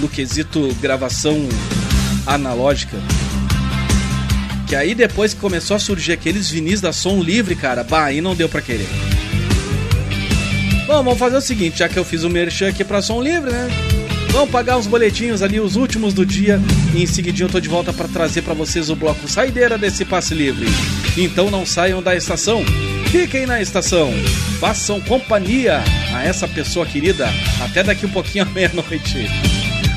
No 0.00 0.08
quesito 0.08 0.74
gravação 0.80 1.48
analógica. 2.26 2.96
Que 4.68 4.76
aí 4.76 4.94
depois 4.94 5.32
que 5.32 5.40
começou 5.40 5.76
a 5.76 5.80
surgir 5.80 6.12
aqueles 6.12 6.50
vinis 6.50 6.80
da 6.80 6.92
som 6.92 7.22
livre, 7.22 7.56
cara, 7.56 7.82
bah, 7.82 8.04
aí 8.04 8.20
não 8.20 8.36
deu 8.36 8.48
pra 8.48 8.60
querer. 8.60 8.88
Bom, 10.86 11.02
vamos 11.02 11.18
fazer 11.18 11.36
o 11.38 11.40
seguinte, 11.40 11.78
já 11.78 11.88
que 11.88 11.98
eu 11.98 12.04
fiz 12.04 12.22
o 12.22 12.30
merchan 12.30 12.68
aqui 12.68 12.84
pra 12.84 13.00
som 13.00 13.22
livre, 13.22 13.50
né? 13.50 13.68
Vamos 14.30 14.50
pagar 14.50 14.76
os 14.76 14.86
boletinhos 14.86 15.42
ali, 15.42 15.58
os 15.58 15.74
últimos 15.74 16.12
do 16.12 16.24
dia, 16.24 16.60
e 16.94 17.02
em 17.02 17.06
seguidinho 17.06 17.46
eu 17.46 17.50
tô 17.50 17.60
de 17.60 17.68
volta 17.68 17.94
pra 17.94 18.06
trazer 18.08 18.42
pra 18.42 18.52
vocês 18.52 18.90
o 18.90 18.96
bloco 18.96 19.26
saideira 19.26 19.78
desse 19.78 20.04
passe 20.04 20.34
livre. 20.34 20.66
Então 21.16 21.50
não 21.50 21.64
saiam 21.64 22.02
da 22.02 22.14
estação, 22.14 22.62
fiquem 23.10 23.46
na 23.46 23.62
estação, 23.62 24.12
façam 24.60 25.00
companhia 25.00 25.82
a 26.14 26.24
essa 26.24 26.46
pessoa 26.46 26.84
querida 26.84 27.28
até 27.62 27.82
daqui 27.82 28.04
um 28.04 28.10
pouquinho 28.10 28.44
à 28.44 28.48
meia-noite. 28.48 29.26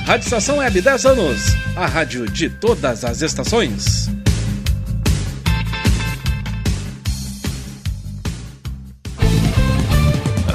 Rádio 0.06 0.26
Estação 0.26 0.58
Web 0.58 0.82
10 0.82 1.06
anos, 1.06 1.42
a 1.76 1.86
rádio 1.86 2.26
de 2.30 2.50
todas 2.50 3.04
as 3.04 3.22
estações. 3.22 4.10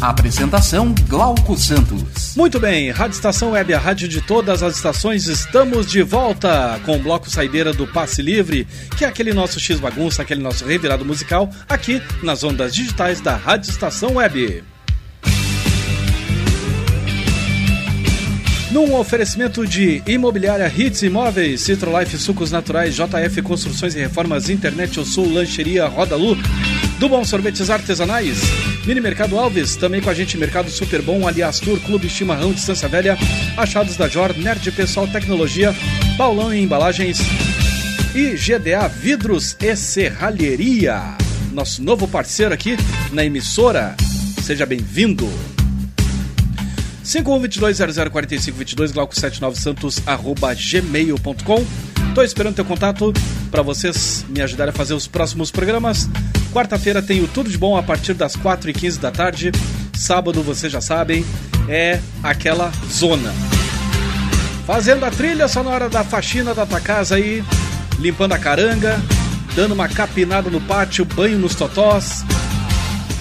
Apresentação 0.00 0.94
Glauco 1.08 1.56
Santos. 1.56 2.34
Muito 2.36 2.60
bem, 2.60 2.90
Rádio 2.90 3.14
Estação 3.14 3.52
Web, 3.52 3.72
a 3.72 3.78
rádio 3.78 4.06
de 4.06 4.20
todas 4.20 4.62
as 4.62 4.76
estações, 4.76 5.26
estamos 5.26 5.86
de 5.86 6.02
volta 6.02 6.78
com 6.84 6.96
o 6.96 7.02
bloco 7.02 7.30
Saideira 7.30 7.72
do 7.72 7.86
Passe 7.86 8.20
Livre, 8.20 8.66
que 8.96 9.06
é 9.06 9.08
aquele 9.08 9.32
nosso 9.32 9.58
X 9.58 9.80
bagunça, 9.80 10.20
aquele 10.20 10.42
nosso 10.42 10.66
revirado 10.66 11.04
musical, 11.04 11.50
aqui 11.66 12.02
nas 12.22 12.44
ondas 12.44 12.74
digitais 12.74 13.22
da 13.22 13.36
Rádio 13.36 13.70
Estação 13.70 14.16
Web. 14.16 14.62
Num 18.70 18.94
oferecimento 18.94 19.66
de 19.66 20.02
Imobiliária 20.06 20.70
Hits 20.76 21.02
Imóveis, 21.02 21.62
Citrolife 21.62 22.18
Sucos 22.18 22.50
Naturais, 22.50 22.94
JF 22.94 23.40
Construções 23.40 23.94
e 23.94 24.00
Reformas, 24.00 24.50
Internet 24.50 24.98
Eu 24.98 25.04
Sul, 25.06 25.32
Lancheria 25.32 25.86
Rodalu, 25.86 26.36
do 26.98 27.08
Bom 27.08 27.24
Sorvetes 27.24 27.68
Artesanais, 27.68 28.38
Mini 28.86 29.00
Mercado 29.00 29.38
Alves, 29.38 29.76
também 29.76 30.00
com 30.00 30.08
a 30.08 30.14
gente 30.14 30.38
Mercado 30.38 30.70
Super 30.70 31.02
Bom, 31.02 31.26
Aliás 31.28 31.60
Tour, 31.60 31.78
Clube 31.80 32.08
Chimarrão, 32.08 32.52
Distância 32.52 32.88
Velha, 32.88 33.18
Achados 33.56 33.96
da 33.96 34.08
Jor, 34.08 34.36
Nerd 34.36 34.70
Pessoal 34.72 35.06
Tecnologia, 35.06 35.74
Paulão 36.16 36.52
em 36.52 36.64
Embalagens 36.64 37.18
e 38.14 38.34
GDA 38.34 38.88
Vidros 38.88 39.56
e 39.60 39.76
Serralheria, 39.76 41.16
nosso 41.52 41.82
novo 41.82 42.08
parceiro 42.08 42.54
aqui 42.54 42.76
na 43.12 43.24
emissora. 43.24 43.94
Seja 44.42 44.64
bem-vindo. 44.64 45.28
5122004522 47.04 48.92
glauco79 48.92 49.54
santos 49.54 50.02
arroba 50.06 50.54
gmail.com 50.54 51.64
Tô 52.14 52.22
esperando 52.22 52.54
teu 52.54 52.64
contato 52.64 53.12
para 53.50 53.60
vocês 53.60 54.24
me 54.28 54.40
ajudarem 54.40 54.72
a 54.72 54.76
fazer 54.76 54.94
os 54.94 55.06
próximos 55.06 55.50
programas. 55.50 56.08
Quarta-feira 56.56 57.02
tem 57.02 57.22
o 57.22 57.28
Tudo 57.28 57.50
de 57.50 57.58
Bom 57.58 57.76
a 57.76 57.82
partir 57.82 58.14
das 58.14 58.34
4h15 58.34 58.98
da 58.98 59.10
tarde. 59.10 59.52
Sábado, 59.92 60.42
vocês 60.42 60.72
já 60.72 60.80
sabem, 60.80 61.22
é 61.68 62.00
aquela 62.22 62.72
zona. 62.90 63.30
Fazendo 64.66 65.04
a 65.04 65.10
trilha 65.10 65.48
sonora 65.48 65.90
da 65.90 66.02
faxina 66.02 66.54
da 66.54 66.64
tua 66.64 66.80
casa 66.80 67.16
aí, 67.16 67.44
limpando 67.98 68.32
a 68.32 68.38
caranga, 68.38 68.98
dando 69.54 69.74
uma 69.74 69.86
capinada 69.86 70.48
no 70.48 70.58
pátio, 70.62 71.04
banho 71.04 71.38
nos 71.38 71.54
totós, 71.54 72.24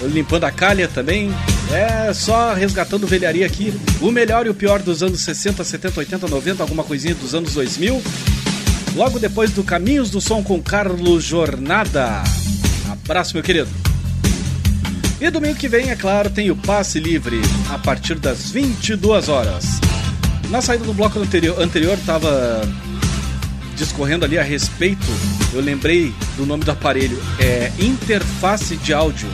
limpando 0.03 0.45
a 0.45 0.51
calha 0.51 0.87
também. 0.87 1.29
É 1.73 2.13
só 2.13 2.53
resgatando 2.53 3.05
velharia 3.05 3.45
aqui. 3.45 3.77
O 3.99 4.11
melhor 4.11 4.45
e 4.45 4.49
o 4.49 4.53
pior 4.53 4.81
dos 4.81 5.03
anos 5.03 5.19
60, 5.19 5.61
70, 5.61 5.99
80, 5.99 6.27
90, 6.29 6.63
alguma 6.63 6.85
coisinha 6.85 7.13
dos 7.13 7.35
anos 7.35 7.53
2000. 7.53 8.01
Logo 8.95 9.19
depois 9.19 9.51
do 9.51 9.61
Caminhos 9.61 10.09
do 10.09 10.21
Som 10.21 10.41
com 10.41 10.63
Carlos 10.63 11.25
Jornada. 11.25 12.23
Abraço, 13.05 13.35
meu 13.35 13.43
querido. 13.43 13.69
E 15.21 15.29
domingo 15.29 15.55
que 15.55 15.67
vem, 15.67 15.91
é 15.91 15.95
claro, 15.95 16.29
tem 16.29 16.49
o 16.49 16.55
Passe 16.55 16.99
Livre, 16.99 17.39
a 17.69 17.77
partir 17.77 18.15
das 18.15 18.49
22 18.49 19.29
horas. 19.29 19.79
Na 20.49 20.59
saída 20.59 20.85
do 20.85 20.93
bloco 20.93 21.19
anterior, 21.19 21.61
anterior 21.61 21.97
tava 22.03 22.61
discorrendo 23.75 24.25
ali 24.25 24.39
a 24.39 24.43
respeito, 24.43 25.05
eu 25.53 25.61
lembrei 25.61 26.13
do 26.35 26.45
nome 26.47 26.63
do 26.63 26.71
aparelho, 26.71 27.21
é 27.39 27.71
interface 27.77 28.75
de 28.77 28.91
áudio, 28.91 29.27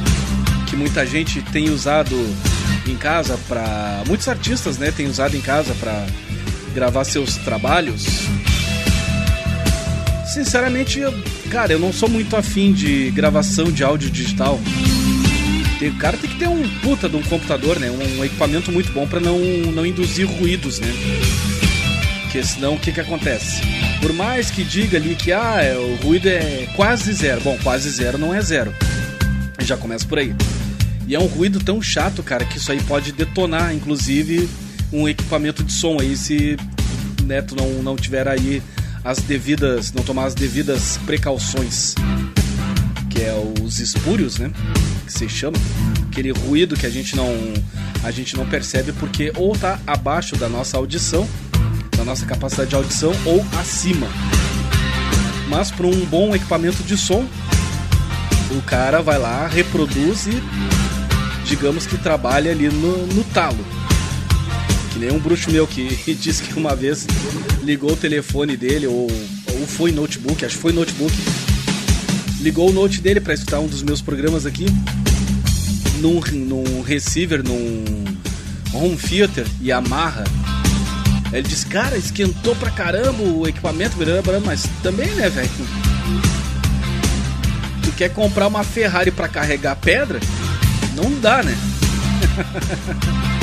que 0.69 0.75
muita 0.75 1.05
gente 1.05 1.41
tem 1.41 1.69
usado 1.69 2.15
em 2.85 2.95
casa 2.97 3.39
para 3.47 4.03
muitos 4.05 4.27
artistas, 4.27 4.77
né, 4.77 4.91
tem 4.91 5.07
usado 5.07 5.35
em 5.35 5.41
casa 5.41 5.73
para 5.75 6.05
gravar 6.73 7.05
seus 7.05 7.37
trabalhos. 7.37 8.27
Sinceramente, 10.33 10.99
eu, 10.99 11.13
cara, 11.51 11.73
eu 11.73 11.79
não 11.79 11.91
sou 11.91 12.07
muito 12.07 12.37
afim 12.37 12.71
de 12.71 13.11
gravação 13.11 13.69
de 13.69 13.83
áudio 13.83 14.09
digital. 14.09 14.57
O 15.81 15.97
cara 15.97 16.15
tem 16.15 16.29
que 16.29 16.37
ter 16.37 16.47
um 16.47 16.67
puta 16.79 17.09
de 17.09 17.17
um 17.17 17.21
computador, 17.21 17.77
né? 17.77 17.91
Um 17.91 18.23
equipamento 18.23 18.71
muito 18.71 18.93
bom 18.93 19.05
para 19.05 19.19
não, 19.19 19.37
não 19.37 19.85
induzir 19.85 20.25
ruídos, 20.25 20.79
né? 20.79 20.87
Porque 22.21 22.41
senão 22.41 22.75
o 22.75 22.79
que 22.79 22.93
que 22.93 23.01
acontece? 23.01 23.61
Por 23.99 24.13
mais 24.13 24.49
que 24.49 24.63
diga 24.63 24.97
ali 24.97 25.13
que 25.13 25.33
ah, 25.33 25.61
é, 25.61 25.75
o 25.75 25.95
ruído 25.95 26.29
é 26.29 26.69
quase 26.73 27.11
zero. 27.11 27.41
Bom, 27.41 27.57
quase 27.61 27.89
zero 27.89 28.17
não 28.17 28.33
é 28.33 28.41
zero. 28.41 28.73
Já 29.59 29.75
começa 29.75 30.07
por 30.07 30.19
aí. 30.19 30.33
E 31.05 31.15
é 31.15 31.19
um 31.19 31.25
ruído 31.25 31.59
tão 31.59 31.81
chato, 31.81 32.23
cara, 32.23 32.45
que 32.45 32.57
isso 32.59 32.71
aí 32.71 32.81
pode 32.83 33.11
detonar, 33.11 33.75
inclusive, 33.75 34.47
um 34.93 35.09
equipamento 35.09 35.63
de 35.63 35.73
som 35.73 35.99
aí 35.99 36.15
se 36.15 36.55
né, 37.25 37.41
tu 37.41 37.55
não, 37.55 37.83
não 37.83 37.97
tiver 37.97 38.27
aí 38.27 38.61
as 39.03 39.19
devidas. 39.19 39.91
não 39.91 40.03
tomar 40.03 40.25
as 40.25 40.35
devidas 40.35 40.97
precauções. 41.05 41.95
Que 43.09 43.23
é 43.23 43.33
os 43.61 43.79
espúrios, 43.79 44.37
né? 44.37 44.51
Que 45.05 45.13
se 45.13 45.29
chama. 45.29 45.57
Aquele 46.09 46.31
ruído 46.31 46.75
que 46.75 46.85
a 46.85 46.89
gente 46.89 47.15
não. 47.15 47.33
A 48.03 48.11
gente 48.11 48.35
não 48.35 48.45
percebe 48.45 48.91
porque 48.93 49.31
ou 49.35 49.55
tá 49.55 49.79
abaixo 49.85 50.35
da 50.35 50.49
nossa 50.49 50.77
audição, 50.77 51.27
da 51.95 52.03
nossa 52.03 52.25
capacidade 52.25 52.69
de 52.69 52.75
audição, 52.75 53.13
ou 53.25 53.45
acima. 53.59 54.07
Mas 55.47 55.69
para 55.69 55.85
um 55.85 56.05
bom 56.05 56.33
equipamento 56.33 56.81
de 56.83 56.97
som, 56.97 57.27
o 58.51 58.61
cara 58.63 59.01
vai 59.01 59.19
lá, 59.19 59.47
reproduz 59.47 60.25
e 60.25 60.41
digamos 61.45 61.85
que 61.85 61.97
trabalha 61.97 62.51
ali 62.51 62.69
no, 62.69 63.05
no 63.07 63.23
talo. 63.25 63.80
Nem 65.01 65.11
um 65.11 65.17
bruxo 65.17 65.49
meu 65.49 65.65
que 65.65 65.89
disse 66.13 66.43
que 66.43 66.53
uma 66.53 66.75
vez 66.75 67.07
ligou 67.63 67.93
o 67.93 67.95
telefone 67.95 68.55
dele, 68.55 68.85
ou, 68.85 69.09
ou 69.51 69.65
foi 69.65 69.91
notebook, 69.91 70.45
acho 70.45 70.55
que 70.55 70.61
foi 70.61 70.71
notebook. 70.71 71.11
Ligou 72.39 72.69
o 72.69 72.71
note 72.71 73.01
dele 73.01 73.19
para 73.19 73.33
escutar 73.33 73.59
um 73.59 73.67
dos 73.67 73.81
meus 73.81 73.99
programas 73.99 74.45
aqui. 74.45 74.67
num, 75.99 76.21
num 76.31 76.83
receiver, 76.83 77.43
num 77.43 77.83
home 78.71 78.95
theater 78.95 79.47
e 79.59 79.71
amarra. 79.71 80.23
Ele 81.33 81.47
diz, 81.47 81.63
cara, 81.63 81.97
esquentou 81.97 82.55
pra 82.55 82.69
caramba 82.69 83.23
o 83.23 83.47
equipamento, 83.47 83.95
mas 84.45 84.67
também, 84.83 85.09
né, 85.15 85.29
velho? 85.29 85.49
Tu 87.81 87.91
quer 87.93 88.09
comprar 88.13 88.47
uma 88.47 88.63
Ferrari 88.63 89.09
pra 89.09 89.27
carregar 89.27 89.77
pedra? 89.77 90.19
Não 90.95 91.19
dá, 91.19 91.41
né? 91.41 91.57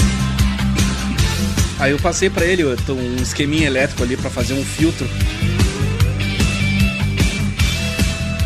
Aí 1.79 1.93
eu 1.93 1.99
passei 1.99 2.29
pra 2.29 2.45
ele 2.45 2.65
um 2.65 3.23
esqueminha 3.23 3.67
elétrico 3.67 4.03
ali 4.03 4.17
pra 4.17 4.29
fazer 4.29 4.55
um 4.55 4.65
filtro. 4.65 5.09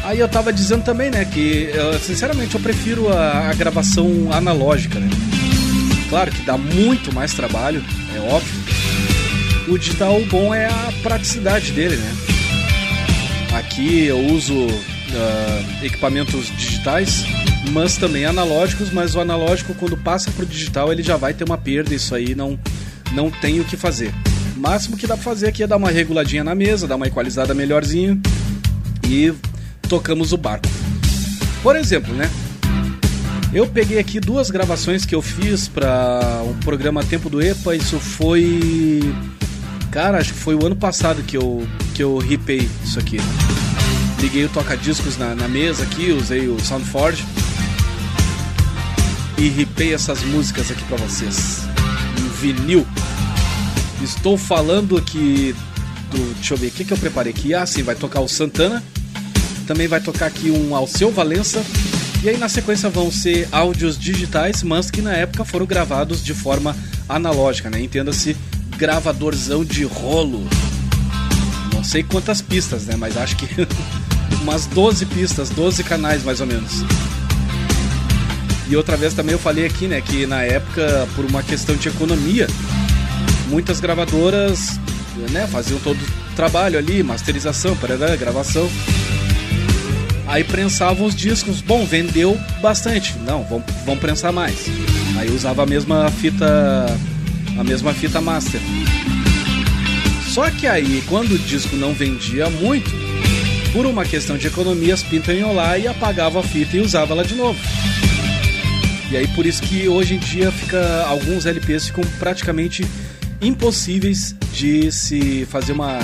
Aí 0.04 0.18
eu 0.18 0.28
tava 0.28 0.52
dizendo 0.52 0.84
também, 0.84 1.10
né, 1.10 1.24
que 1.24 1.70
sinceramente 2.02 2.54
eu 2.54 2.60
prefiro 2.60 3.10
a, 3.10 3.48
a 3.48 3.54
gravação 3.54 4.30
analógica, 4.30 4.98
né? 4.98 5.08
Claro 6.10 6.30
que 6.30 6.42
dá 6.42 6.58
muito 6.58 7.14
mais 7.14 7.32
trabalho, 7.32 7.82
é 8.14 8.20
óbvio. 8.20 8.62
O 9.68 9.78
digital 9.78 10.20
bom 10.26 10.54
é 10.54 10.66
a 10.66 10.92
praticidade 11.02 11.72
dele, 11.72 11.96
né? 11.96 12.14
Aqui 13.54 14.04
eu 14.04 14.18
uso 14.18 14.66
ah, 15.14 15.62
equipamentos 15.82 16.54
digitais, 16.56 17.24
mas 17.70 17.96
também 17.96 18.26
analógicos, 18.26 18.90
mas 18.90 19.14
o 19.14 19.20
analógico 19.20 19.74
quando 19.74 19.96
passa 19.96 20.30
pro 20.32 20.44
digital 20.44 20.92
ele 20.92 21.02
já 21.02 21.16
vai 21.16 21.32
ter 21.32 21.44
uma 21.44 21.56
perda, 21.56 21.94
isso 21.94 22.14
aí 22.14 22.34
não, 22.34 22.58
não 23.14 23.30
tem 23.30 23.60
o 23.60 23.64
que 23.64 23.76
fazer. 23.76 24.12
O 24.56 24.60
máximo 24.60 24.96
que 24.96 25.06
dá 25.06 25.14
pra 25.14 25.24
fazer 25.24 25.48
aqui 25.48 25.62
é 25.62 25.66
dar 25.66 25.76
uma 25.76 25.90
reguladinha 25.90 26.44
na 26.44 26.54
mesa, 26.54 26.86
dar 26.86 26.96
uma 26.96 27.06
equalizada 27.06 27.54
melhorzinho 27.54 28.20
e 29.08 29.32
tocamos 29.88 30.32
o 30.32 30.36
barco. 30.36 30.68
Por 31.62 31.76
exemplo, 31.76 32.14
né? 32.14 32.30
Eu 33.52 33.66
peguei 33.66 33.98
aqui 33.98 34.18
duas 34.18 34.50
gravações 34.50 35.04
que 35.04 35.14
eu 35.14 35.20
fiz 35.20 35.68
para 35.68 36.42
o 36.46 36.54
programa 36.64 37.04
Tempo 37.04 37.28
do 37.28 37.42
EPA, 37.42 37.76
isso 37.76 37.98
foi 37.98 39.00
Cara, 39.92 40.16
acho 40.16 40.32
que 40.32 40.38
foi 40.38 40.54
o 40.54 40.64
ano 40.64 40.74
passado 40.74 41.22
que 41.22 41.36
eu, 41.36 41.68
que 41.94 42.02
eu 42.02 42.16
ripei 42.16 42.66
isso 42.82 42.98
aqui. 42.98 43.18
Liguei 44.18 44.46
o 44.46 44.48
toca-discos 44.48 45.18
na, 45.18 45.34
na 45.34 45.46
mesa 45.46 45.82
aqui, 45.82 46.10
usei 46.10 46.48
o 46.48 46.58
Soundforge 46.58 47.22
e 49.36 49.48
ripei 49.48 49.92
essas 49.92 50.22
músicas 50.22 50.70
aqui 50.70 50.82
pra 50.84 50.96
vocês. 50.96 51.71
Vinil. 52.42 52.84
Estou 54.02 54.36
falando 54.36 54.96
aqui 54.98 55.54
do. 56.10 56.34
Deixa 56.34 56.54
eu 56.54 56.58
ver, 56.58 56.66
o 56.66 56.70
que, 56.72 56.84
que 56.84 56.92
eu 56.92 56.98
preparei 56.98 57.32
aqui? 57.32 57.54
Ah, 57.54 57.64
sim, 57.64 57.84
vai 57.84 57.94
tocar 57.94 58.20
o 58.20 58.26
Santana. 58.26 58.82
Também 59.64 59.86
vai 59.86 60.00
tocar 60.00 60.26
aqui 60.26 60.50
um 60.50 60.74
Alceu 60.74 61.12
Valença. 61.12 61.64
E 62.20 62.28
aí 62.28 62.36
na 62.36 62.48
sequência 62.48 62.90
vão 62.90 63.12
ser 63.12 63.48
áudios 63.52 63.96
digitais, 63.96 64.64
mas 64.64 64.90
que 64.90 65.00
na 65.00 65.12
época 65.12 65.44
foram 65.44 65.64
gravados 65.64 66.24
de 66.24 66.34
forma 66.34 66.76
analógica, 67.08 67.70
né? 67.70 67.80
Entenda-se 67.80 68.36
gravadorzão 68.76 69.64
de 69.64 69.84
rolo. 69.84 70.44
Não 71.72 71.84
sei 71.84 72.02
quantas 72.02 72.42
pistas, 72.42 72.86
né? 72.86 72.96
Mas 72.96 73.16
acho 73.16 73.36
que 73.36 73.46
umas 74.42 74.66
12 74.66 75.06
pistas, 75.06 75.48
12 75.48 75.84
canais 75.84 76.24
mais 76.24 76.40
ou 76.40 76.46
menos. 76.48 76.82
E 78.72 78.76
outra 78.76 78.96
vez 78.96 79.12
também 79.12 79.34
eu 79.34 79.38
falei 79.38 79.66
aqui, 79.66 79.86
né, 79.86 80.00
que 80.00 80.26
na 80.26 80.40
época, 80.44 81.06
por 81.14 81.26
uma 81.26 81.42
questão 81.42 81.76
de 81.76 81.88
economia, 81.88 82.46
muitas 83.48 83.80
gravadoras, 83.80 84.80
né, 85.30 85.46
faziam 85.46 85.78
todo 85.80 85.98
o 85.98 86.34
trabalho 86.34 86.78
ali, 86.78 87.02
masterização, 87.02 87.76
parará, 87.76 88.16
gravação. 88.16 88.66
Aí 90.26 90.42
prensavam 90.42 91.04
os 91.04 91.14
discos. 91.14 91.60
Bom, 91.60 91.84
vendeu 91.84 92.40
bastante. 92.62 93.14
Não, 93.18 93.44
vamos, 93.44 93.66
vamos 93.84 94.00
prensar 94.00 94.32
mais. 94.32 94.64
Aí 95.18 95.30
usava 95.30 95.64
a 95.64 95.66
mesma 95.66 96.10
fita, 96.10 96.86
a 97.58 97.62
mesma 97.62 97.92
fita 97.92 98.22
master. 98.22 98.62
Só 100.30 100.48
que 100.48 100.66
aí, 100.66 101.04
quando 101.10 101.32
o 101.32 101.38
disco 101.38 101.76
não 101.76 101.92
vendia 101.92 102.48
muito, 102.48 102.90
por 103.70 103.84
uma 103.84 104.06
questão 104.06 104.38
de 104.38 104.46
economia, 104.46 104.94
as 104.94 105.02
pintas 105.02 105.36
iam 105.36 105.54
lá 105.54 105.76
e 105.76 105.86
apagava 105.86 106.40
a 106.40 106.42
fita 106.42 106.78
e 106.78 106.80
usava 106.80 107.12
ela 107.12 107.22
de 107.22 107.34
novo. 107.34 107.60
E 109.12 109.16
aí 109.18 109.28
por 109.28 109.44
isso 109.44 109.60
que 109.60 109.86
hoje 109.88 110.14
em 110.14 110.18
dia 110.18 110.50
fica 110.50 111.04
alguns 111.04 111.44
LPs 111.44 111.88
ficam 111.88 112.02
praticamente 112.18 112.82
impossíveis 113.42 114.34
de 114.54 114.90
se 114.90 115.46
fazer 115.50 115.72
uma 115.72 115.98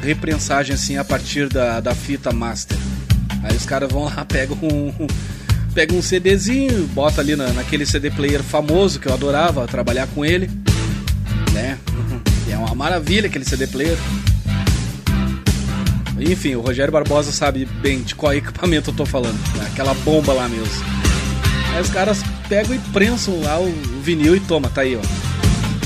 reprensagem 0.00 0.72
assim 0.72 0.96
a 0.96 1.02
partir 1.02 1.48
da, 1.48 1.80
da 1.80 1.92
fita 1.92 2.32
master. 2.32 2.78
Aí 3.42 3.56
os 3.56 3.66
caras 3.66 3.90
vão 3.90 4.04
lá, 4.04 4.24
pegam 4.30 4.56
um, 4.62 5.08
pegam 5.74 5.98
um 5.98 6.02
CDzinho, 6.02 6.86
bota 6.94 7.20
ali 7.20 7.34
na, 7.34 7.48
naquele 7.48 7.84
CD 7.84 8.12
player 8.12 8.44
famoso 8.44 9.00
que 9.00 9.08
eu 9.08 9.12
adorava 9.12 9.66
trabalhar 9.66 10.06
com 10.14 10.24
ele, 10.24 10.48
né? 11.52 11.78
É 12.48 12.56
uma 12.56 12.74
maravilha 12.74 13.28
aquele 13.28 13.46
CD 13.46 13.66
player. 13.66 13.96
Enfim, 16.20 16.54
o 16.54 16.60
Rogério 16.60 16.92
Barbosa 16.92 17.32
sabe 17.32 17.64
bem 17.64 18.02
de 18.02 18.14
qual 18.14 18.34
equipamento 18.34 18.90
eu 18.90 18.94
tô 18.94 19.06
falando, 19.06 19.38
né? 19.56 19.66
aquela 19.72 19.94
bomba 19.94 20.34
lá 20.34 20.48
mesmo. 20.48 20.84
Aí 21.74 21.80
os 21.80 21.88
caras 21.88 22.22
pegam 22.52 22.76
e 22.76 22.78
prensam 22.92 23.40
lá 23.40 23.58
o, 23.58 23.64
o 23.64 24.02
vinil 24.02 24.36
e 24.36 24.40
toma, 24.40 24.68
tá 24.68 24.82
aí, 24.82 24.94
ó. 24.94 25.00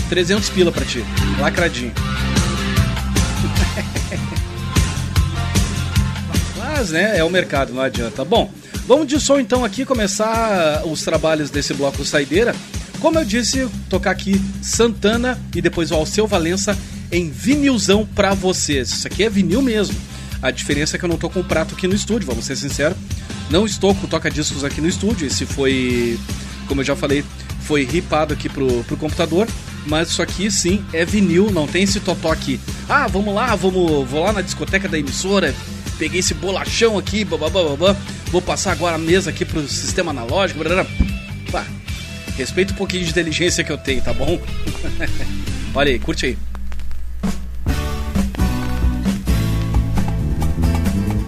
300 0.09 0.51
pila 0.51 0.73
pra 0.73 0.85
ti, 0.85 1.05
lacradinho. 1.39 1.93
Mas, 6.59 6.91
né, 6.91 7.17
é 7.17 7.23
o 7.23 7.31
mercado, 7.31 7.73
não 7.73 7.81
adianta. 7.81 8.25
Bom, 8.25 8.51
vamos 8.85 9.07
de 9.07 9.21
som 9.21 9.39
então 9.39 9.65
aqui 9.65 9.85
começar 9.85 10.83
os 10.85 11.03
trabalhos 11.03 11.51
desse 11.51 11.73
bloco 11.73 12.05
Saideira. 12.05 12.53
Como 12.99 13.17
eu 13.17 13.25
disse, 13.25 13.69
tocar 13.89 14.11
aqui 14.11 14.43
Santana 14.61 15.41
e 15.55 15.63
depois 15.63 15.93
o 15.93 15.95
Alceu 15.95 16.27
Valença 16.27 16.77
em 17.13 17.31
vinilzão 17.31 18.05
pra 18.05 18.35
vocês. 18.35 18.91
Isso 18.91 19.07
aqui 19.07 19.23
é 19.23 19.31
vinil 19.31 19.63
mesmo. 19.63 19.95
A 20.43 20.51
diferença 20.51 20.97
é 20.97 20.99
que 20.99 21.05
eu 21.05 21.09
não 21.09 21.17
tô 21.17 21.31
com 21.31 21.39
o 21.39 21.45
prato 21.45 21.77
aqui 21.77 21.87
no 21.87 21.95
estúdio, 21.95 22.27
vamos 22.27 22.45
ser 22.45 22.57
sinceros. 22.57 22.97
Não 23.49 23.65
estou 23.65 23.95
com 23.95 24.09
toca-discos 24.09 24.65
aqui 24.65 24.81
no 24.81 24.89
estúdio. 24.89 25.29
Esse 25.29 25.47
foi, 25.47 26.19
como 26.67 26.81
eu 26.81 26.85
já 26.85 26.97
falei, 26.97 27.25
foi 27.61 27.85
ripado 27.85 28.35
aqui 28.35 28.49
pro, 28.49 28.85
pro 28.85 28.97
computador. 28.97 29.49
Mas 29.87 30.09
isso 30.09 30.21
aqui 30.21 30.51
sim 30.51 30.85
é 30.93 31.05
vinil, 31.05 31.51
não 31.53 31.67
tem 31.67 31.85
esse 31.85 32.01
totó 32.01 32.33
aqui. 32.33 32.61
Ah, 32.89 33.07
vamos 33.07 33.33
lá, 33.33 33.55
vamos, 33.55 34.09
vou 34.09 34.21
lá 34.21 34.33
na 34.33 34.43
discoteca 34.43 34.89
da 34.89 34.99
emissora. 34.99 35.55
Peguei 35.97 36.21
esse 36.21 36.35
bolachão 36.35 36.99
aqui, 36.99 37.25
babá, 37.25 37.49
vou 38.31 38.43
passar 38.43 38.73
agora 38.73 38.97
a 38.97 38.99
mesa 38.99 39.31
aqui 39.31 39.45
pro 39.45 39.67
sistema 39.69 40.11
analógico. 40.11 40.61
Pá, 41.51 41.65
respeita 42.37 42.73
um 42.73 42.77
pouquinho 42.77 43.05
de 43.05 43.11
inteligência 43.11 43.63
que 43.63 43.71
eu 43.71 43.79
tenho, 43.79 44.03
tá 44.03 44.13
bom? 44.13 44.41
Olha 45.75 45.93
aí, 45.93 45.99
curte 45.99 46.27
aí. 46.27 46.39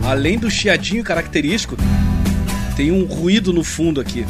Além 0.04 0.38
do 0.38 0.50
chiadinho 0.50 1.04
característico, 1.04 1.76
tem 2.76 2.90
um 2.90 3.04
ruído 3.04 3.52
no 3.52 3.62
fundo 3.62 4.00
aqui. 4.00 4.24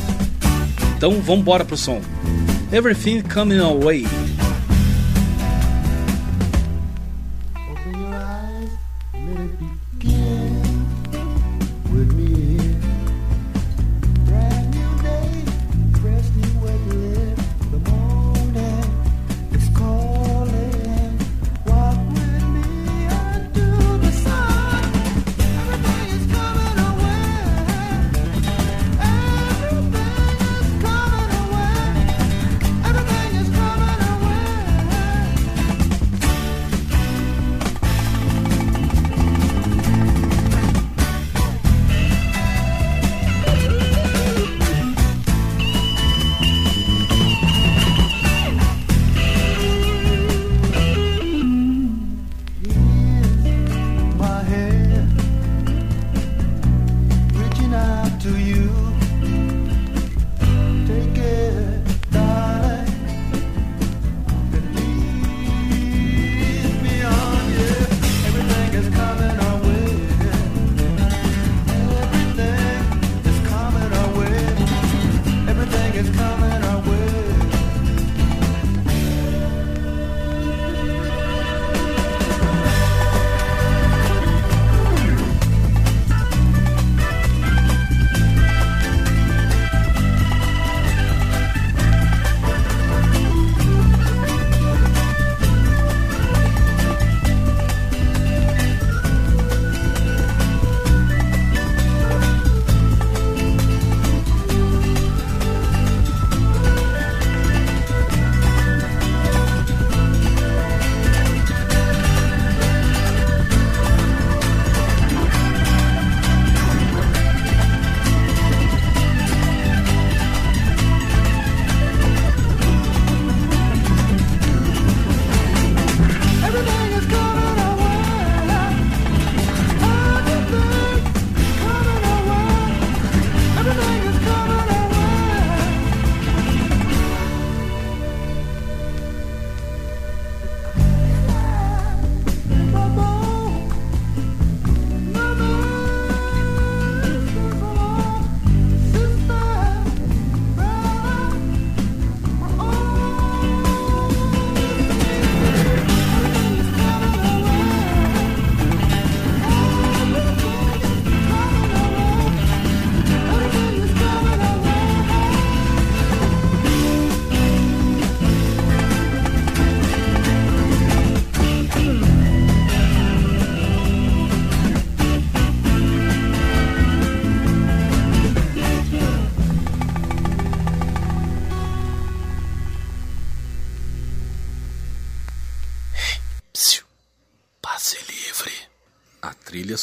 Então 0.98 1.20
vamos 1.20 1.44
pro 1.64 1.76
som. 1.76 2.00
Everything 2.72 3.22
coming 3.22 3.60
away. 3.60 4.04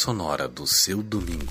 Sonora 0.06 0.48
do 0.48 0.68
seu 0.68 1.02
domingo. 1.02 1.45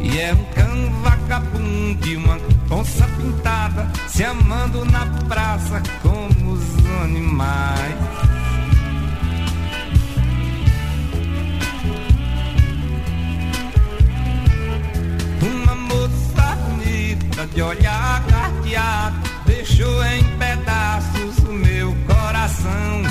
E 0.00 0.18
é 0.18 0.32
um 0.32 0.44
cão 0.54 1.02
vagabundo 1.02 2.06
e 2.06 2.16
uma 2.16 2.38
onça 2.70 3.06
pintada 3.16 3.90
Se 4.08 4.24
amando 4.24 4.84
na 4.84 5.06
praça 5.28 5.82
como 6.02 6.52
os 6.52 6.62
animais 7.02 7.94
Uma 15.42 15.74
moça 15.74 16.56
bonita 16.68 17.46
de 17.46 17.62
olhar 17.62 18.24
carteado 18.26 19.28
deixou 19.46 20.04
em 20.04 20.22
pedaços 20.38 21.38
o 21.38 21.52
meu 21.52 21.96
coração. 22.06 23.02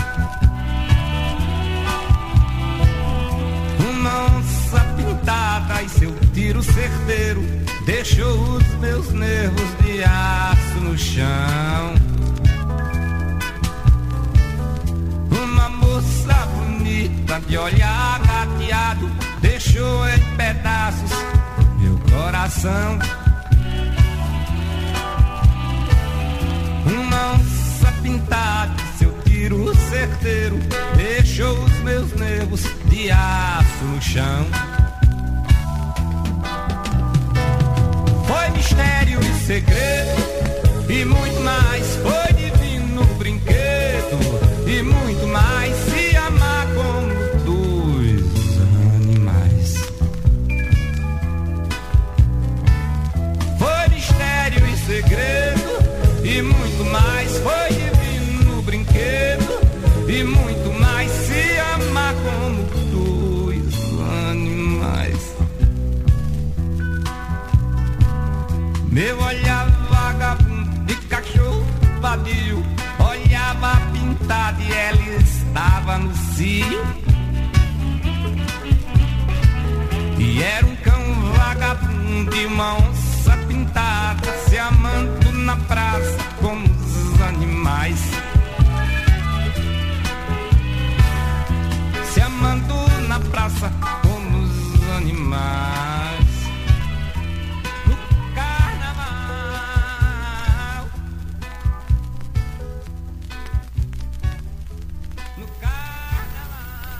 E 5.29 5.89
seu 5.89 6.15
tiro 6.33 6.63
certeiro 6.63 7.43
deixou 7.85 8.55
os 8.55 8.65
meus 8.75 9.11
nervos 9.11 9.77
de 9.83 10.01
aço 10.01 10.79
no 10.79 10.97
chão. 10.97 11.95
Uma 15.29 15.69
moça 15.69 16.33
bonita 16.55 17.41
de 17.41 17.57
olhar 17.57 18.21
gateado 18.21 19.11
deixou 19.41 20.07
em 20.07 20.19
pedaços 20.37 21.11
meu 21.77 21.99
coração. 22.09 22.97
Uma 26.85 27.33
onça 27.33 27.91
pintada, 28.01 28.73
seu 28.97 29.11
tiro 29.25 29.75
certeiro 29.89 30.57
deixou 30.95 31.65
os 31.65 31.79
meus 31.79 32.13
nervos 32.13 32.63
de 32.85 33.11
aço 33.11 33.83
no 33.83 34.01
chão. 34.01 34.76
Mistério 38.67 39.19
e 39.21 39.45
segredo, 39.45 40.89
e 40.89 41.05
muito 41.05 41.39
mais. 41.39 41.85
Foi 41.95 42.33
divino 42.33 43.05
brinquedo, 43.17 44.19
e 44.67 44.81
muito 44.81 45.25
mais. 45.27 45.73
Se 45.85 45.96
Meu 68.97 69.15
olhar 69.21 69.69
vagabundo 69.91 70.85
de 70.85 70.95
cachorro 71.05 71.63
vadio 72.01 72.65
olhava 72.99 73.79
pintada 73.93 74.59
e 74.59 74.73
ela 74.73 75.21
estava 75.21 75.99
no 75.99 76.15
cio. 76.33 76.83
E 80.17 80.41
era 80.41 80.65
um 80.65 80.75
cão 80.77 81.31
vagabundo 81.37 82.35
e 82.35 82.45
uma 82.47 82.73
onça 82.73 83.37
pintada 83.47 84.31
se 84.49 84.57
amando 84.57 85.31
na 85.31 85.57
praça 85.57 86.17
como 86.41 86.65
os 86.65 87.21
animais. 87.21 87.99
Se 92.13 92.19
amando 92.19 92.73
na 93.07 93.19
praça 93.19 93.71
como 94.01 94.39
os 94.39 94.89
animais. 94.97 96.06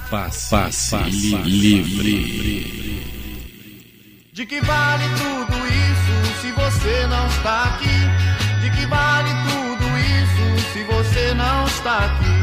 Passe, 0.10 0.50
Passe 0.50 0.96
livre. 1.44 3.04
De 4.32 4.46
que 4.46 4.62
vale 4.62 5.04
tudo 5.18 5.68
isso 5.68 6.42
se 6.42 6.52
você 6.54 7.08
não 7.08 7.28
está 7.28 7.64
aqui? 7.64 8.00
De 8.62 8.70
que 8.70 8.86
vale 8.86 9.30
tudo 9.50 9.86
isso 9.98 10.72
se 10.72 10.84
você 10.84 11.34
não 11.34 11.66
está 11.66 12.06
aqui? 12.06 12.38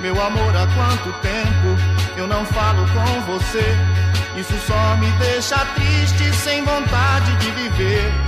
Meu 0.00 0.22
amor, 0.22 0.54
há 0.56 0.68
quanto 0.68 1.12
tempo 1.20 1.76
eu 2.16 2.28
não 2.28 2.44
falo 2.44 2.86
com 2.92 3.20
você? 3.32 3.74
Isso 4.38 4.54
só 4.68 4.96
me 4.98 5.10
deixa 5.18 5.56
triste, 5.74 6.32
sem 6.44 6.62
vontade 6.62 7.34
de 7.38 7.50
viver. 7.50 8.25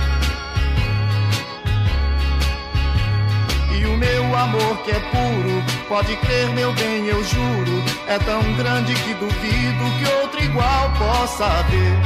Meu 3.99 4.35
amor 4.35 4.77
que 4.83 4.91
é 4.91 4.99
puro, 4.99 5.63
pode 5.87 6.15
crer, 6.17 6.49
meu 6.51 6.73
bem, 6.73 7.05
eu 7.05 7.21
juro, 7.23 7.83
é 8.07 8.17
tão 8.19 8.41
grande 8.53 8.93
que 8.93 9.13
duvido 9.15 9.83
que 9.99 10.21
outro 10.21 10.41
igual 10.41 10.91
possa 10.97 11.45
haver. 11.45 11.99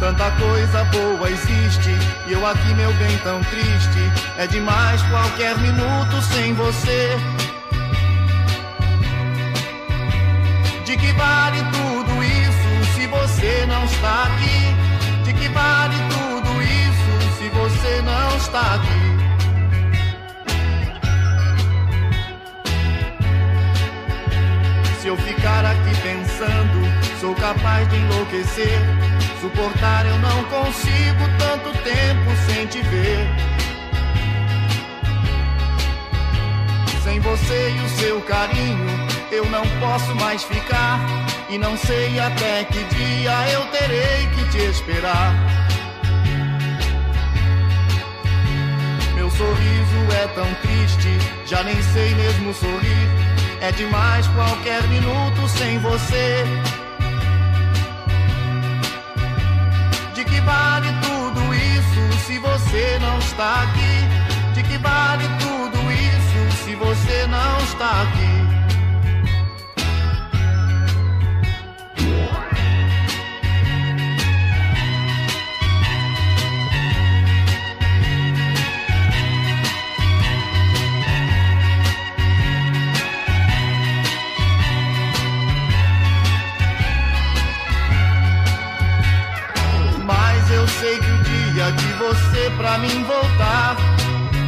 Tanta 0.00 0.30
coisa 0.32 0.82
boa 0.84 1.30
existe, 1.30 1.90
e 2.26 2.32
eu 2.32 2.44
aqui, 2.44 2.74
meu 2.74 2.92
bem, 2.94 3.16
tão 3.18 3.40
triste. 3.44 4.12
É 4.36 4.48
demais 4.48 5.00
qualquer 5.02 5.56
minuto 5.58 6.20
sem 6.22 6.54
você. 6.54 7.16
De 10.84 10.96
que 10.96 11.12
vale 11.12 11.58
tudo 11.70 12.24
isso 12.24 12.94
se 12.96 13.06
você 13.06 13.64
não 13.68 13.84
está 13.84 14.24
aqui? 14.24 15.22
De 15.24 15.32
que 15.34 15.48
vale 15.50 15.96
tudo 15.96 16.11
você 17.52 18.02
não 18.02 18.36
está 18.36 18.74
aqui. 18.74 19.12
Se 25.00 25.08
eu 25.08 25.16
ficar 25.16 25.64
aqui 25.64 25.90
pensando, 26.02 27.20
sou 27.20 27.34
capaz 27.34 27.88
de 27.88 27.96
enlouquecer. 27.96 28.78
Suportar 29.40 30.06
eu 30.06 30.18
não 30.18 30.44
consigo 30.44 31.24
tanto 31.38 31.72
tempo 31.82 32.30
sem 32.46 32.66
te 32.66 32.80
ver. 32.82 33.26
Sem 37.02 37.18
você 37.18 37.70
e 37.70 37.80
o 37.84 37.88
seu 37.88 38.20
carinho, 38.20 38.86
eu 39.32 39.44
não 39.46 39.62
posso 39.80 40.14
mais 40.14 40.44
ficar. 40.44 41.00
E 41.50 41.58
não 41.58 41.76
sei 41.76 42.18
até 42.18 42.64
que 42.64 42.84
dia 42.94 43.48
eu 43.50 43.66
terei 43.66 44.26
que 44.28 44.44
te 44.50 44.58
esperar. 44.70 45.34
Sorriso 49.42 50.00
é 50.22 50.26
tão 50.28 50.54
triste, 50.62 51.18
já 51.44 51.62
nem 51.64 51.80
sei 51.82 52.14
mesmo 52.14 52.54
sorrir. 52.54 53.08
É 53.60 53.72
demais 53.72 54.26
qualquer 54.28 54.82
minuto 54.88 55.48
sem 55.48 55.78
você. 55.80 56.44
De 60.14 60.24
que 60.24 60.40
vale 60.40 60.88
tudo 61.06 61.54
isso 61.54 62.26
se 62.26 62.38
você 62.38 62.98
não 63.00 63.18
está 63.18 63.62
aqui? 63.62 63.81
Pra 92.72 92.78
mim 92.78 93.04
voltar, 93.04 93.76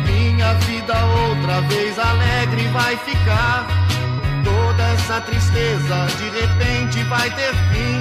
minha 0.06 0.54
vida 0.54 0.94
outra 1.28 1.60
vez 1.62 1.98
alegre 1.98 2.68
vai 2.68 2.96
ficar. 2.96 3.66
Toda 4.42 4.82
essa 4.94 5.20
tristeza 5.20 6.06
de 6.16 6.30
repente 6.40 7.02
vai 7.04 7.28
ter 7.30 7.52
fim 7.70 8.00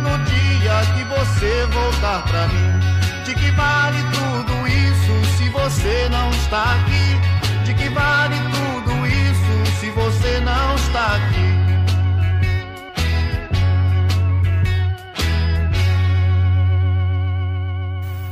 no 0.00 0.16
dia 0.24 0.80
que 0.94 1.04
você 1.04 1.66
voltar 1.66 2.22
pra 2.22 2.48
mim. 2.48 3.24
De 3.26 3.34
que 3.34 3.50
vale 3.50 3.98
tudo 4.14 4.66
isso 4.66 5.36
se 5.36 5.50
você 5.50 6.08
não 6.10 6.30
está 6.30 6.62
aqui? 6.72 7.64
De 7.66 7.74
que 7.74 7.88
vale 7.90 8.36
tudo 8.36 9.06
isso 9.06 9.80
se 9.80 9.90
você 9.90 10.40
não 10.40 10.74
está 10.76 11.16
aqui? 11.16 11.58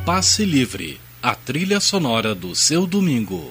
Passe 0.06 0.44
Livre, 0.44 1.00
a 1.26 1.34
trilha 1.34 1.80
sonora 1.80 2.36
do 2.36 2.54
seu 2.54 2.86
domingo. 2.86 3.50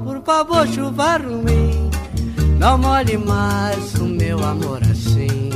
Favor, 0.23 0.67
chuva 0.67 1.17
ruim, 1.17 1.89
não 2.59 2.77
molhe 2.77 3.17
mais 3.17 3.95
o 3.95 4.05
meu 4.05 4.37
amor 4.43 4.79
assim. 4.83 5.49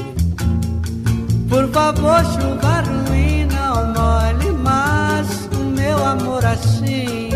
Por 1.47 1.69
favor, 1.69 2.23
chuva 2.33 2.81
ruim, 2.81 3.45
não 3.45 3.93
molhe 3.93 4.51
mais 4.63 5.47
o 5.53 5.63
meu 5.65 6.03
amor 6.03 6.43
assim. 6.43 7.29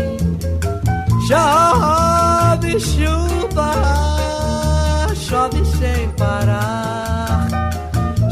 Chove 1.28 2.80
chuva, 2.80 3.72
chove 5.14 5.64
sem 5.78 6.08
parar. 6.18 7.48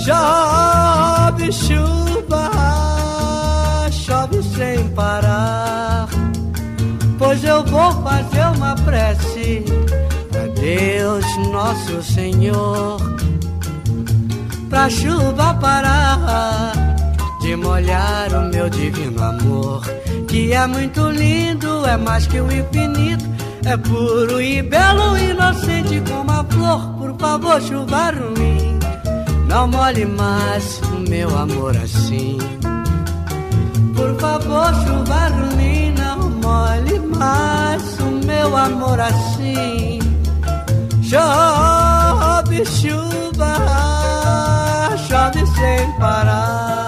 Chove 0.05 1.53
chuva, 1.53 2.51
chove 3.93 4.43
sem 4.43 4.89
parar. 4.89 5.38
Vou 7.71 7.93
fazer 8.03 8.47
uma 8.57 8.75
prece 8.77 9.65
a 10.35 10.47
Deus 10.61 11.25
nosso 11.51 12.03
Senhor. 12.03 12.99
Pra 14.69 14.91
chuva 14.91 15.55
parar 15.55 16.73
de 17.41 17.57
molhar 17.57 18.33
o 18.35 18.51
meu 18.51 18.69
divino 18.69 19.23
amor, 19.23 19.83
que 20.27 20.53
é 20.53 20.67
muito 20.67 21.09
lindo, 21.11 21.87
é 21.87 21.97
mais 21.97 22.27
que 22.27 22.41
o 22.41 22.53
infinito. 22.53 23.25
É 23.65 23.77
puro 23.77 24.41
e 24.41 24.63
belo, 24.63 25.19
inocente 25.19 26.03
como 26.09 26.31
a 26.31 26.45
flor. 26.45 26.81
Por 26.99 27.15
favor, 27.19 27.61
chuva 27.61 28.11
ruim. 28.13 28.79
Não 29.47 29.69
molhe 29.69 30.07
mais 30.07 30.81
o 30.93 31.11
meu 31.11 31.37
amor 31.37 31.77
assim. 31.77 32.39
Por 33.95 34.15
favor, 34.19 34.73
chuva 34.87 35.28
mais 37.17 37.99
o 38.01 38.27
meu 38.27 38.57
amor 38.57 39.01
assim. 39.01 39.99
Chove 41.03 42.65
chuva, 42.67 43.55
chove 45.09 45.47
sem 45.47 45.93
parar. 45.99 46.88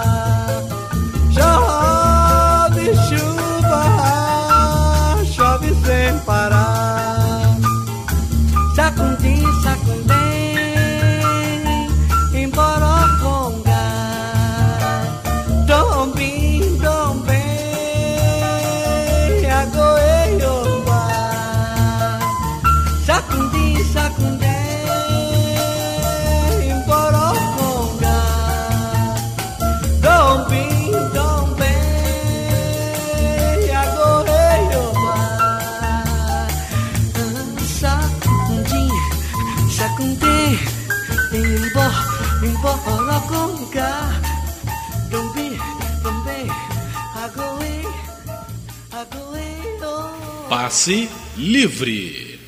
Passe 50.71 51.09
Livre. 51.35 52.39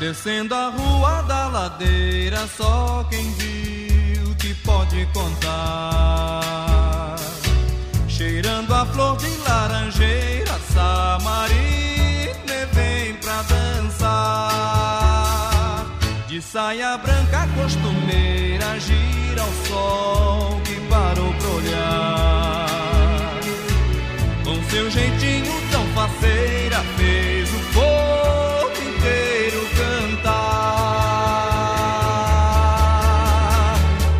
Descendo 0.00 0.54
a 0.54 0.70
rua 0.70 1.20
da 1.28 1.48
ladeira, 1.48 2.48
só 2.56 3.06
quem 3.10 3.30
viu 3.34 4.34
te 4.36 4.54
pode 4.64 5.06
contar 5.12 6.46
cheirando 8.16 8.72
a 8.74 8.86
flor 8.86 9.18
de 9.18 9.28
laranjeira 9.46 10.45
dança, 10.76 11.18
Marine 11.22 12.66
vem 12.72 13.14
pra 13.14 13.42
dançar. 13.42 14.66
De 16.28 16.40
saia 16.42 16.98
branca 16.98 17.48
costumeira, 17.56 18.78
gira 18.78 19.42
o 19.42 19.52
sol 19.66 20.60
que 20.64 20.74
parou 20.88 21.32
pra 21.34 21.48
olhar. 21.48 22.66
Com 24.44 24.62
seu 24.70 24.90
jeitinho 24.90 25.52
tão 25.70 25.86
faceira, 25.88 26.84
fez 26.96 27.48
o 27.48 27.60
povo 27.72 28.82
inteiro 28.88 29.66
cantar. 29.76 30.56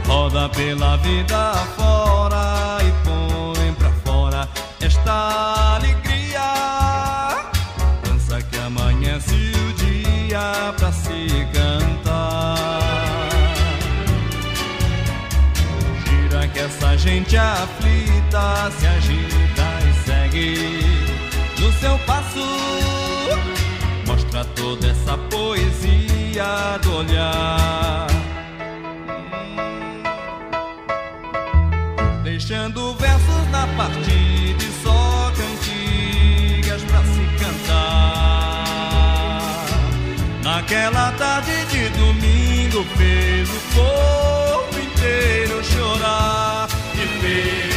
Roda 0.07 0.49
pela 0.49 0.97
vida 0.97 1.53
fora 1.77 2.86
mente 17.37 17.39
aflita 17.39 18.71
se 18.79 18.87
agita 18.87 19.67
e 19.87 19.93
segue 20.05 20.55
no 21.61 21.73
seu 21.73 21.99
passo. 22.01 22.47
Mostra 24.07 24.45
toda 24.57 24.89
essa 24.89 25.19
poesia 25.31 26.79
do 26.83 26.97
olhar. 26.97 28.07
Deixando 32.23 32.95
versos 32.95 33.51
na 33.51 33.67
partida 33.77 34.65
e 34.65 34.73
só 34.83 35.33
cantigas 35.37 36.83
pra 36.85 37.03
se 37.03 37.27
cantar. 37.39 38.65
Naquela 40.43 41.13
tarde 41.13 41.65
de 41.67 41.89
domingo 41.91 42.85
fez 42.97 43.49
o 43.49 43.61
povo 43.75 44.81
inteiro 44.81 45.65
chorar. 45.65 46.76
me. 47.37 47.76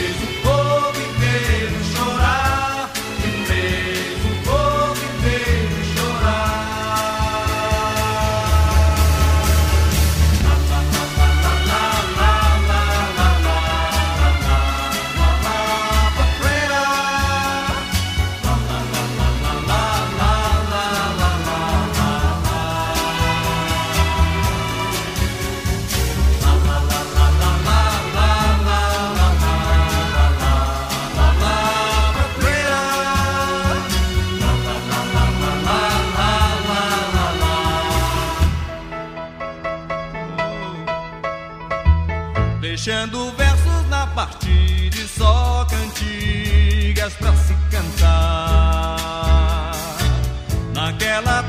Ela 51.19 51.48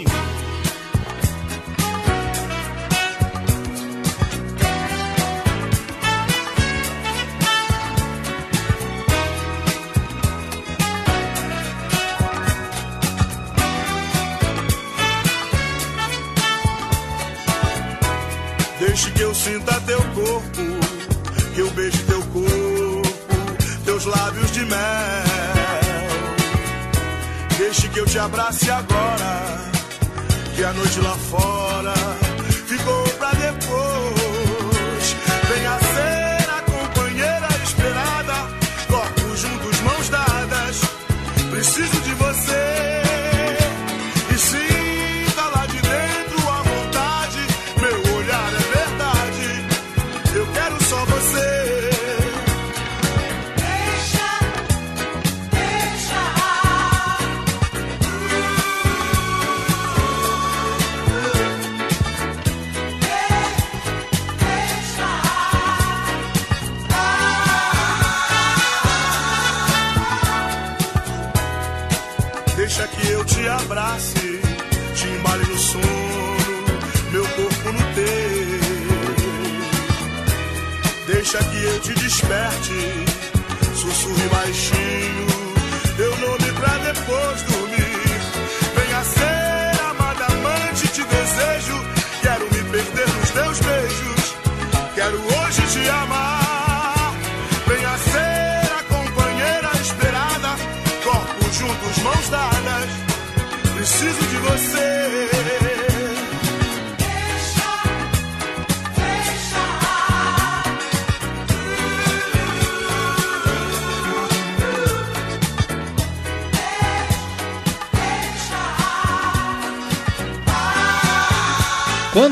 que 27.91 27.99
eu 27.99 28.05
te 28.05 28.19
abrace 28.19 28.69
agora. 28.69 29.71
Que 30.55 30.63
a 30.63 30.73
noite 30.73 30.99
lá 30.99 31.15
fora 31.17 32.30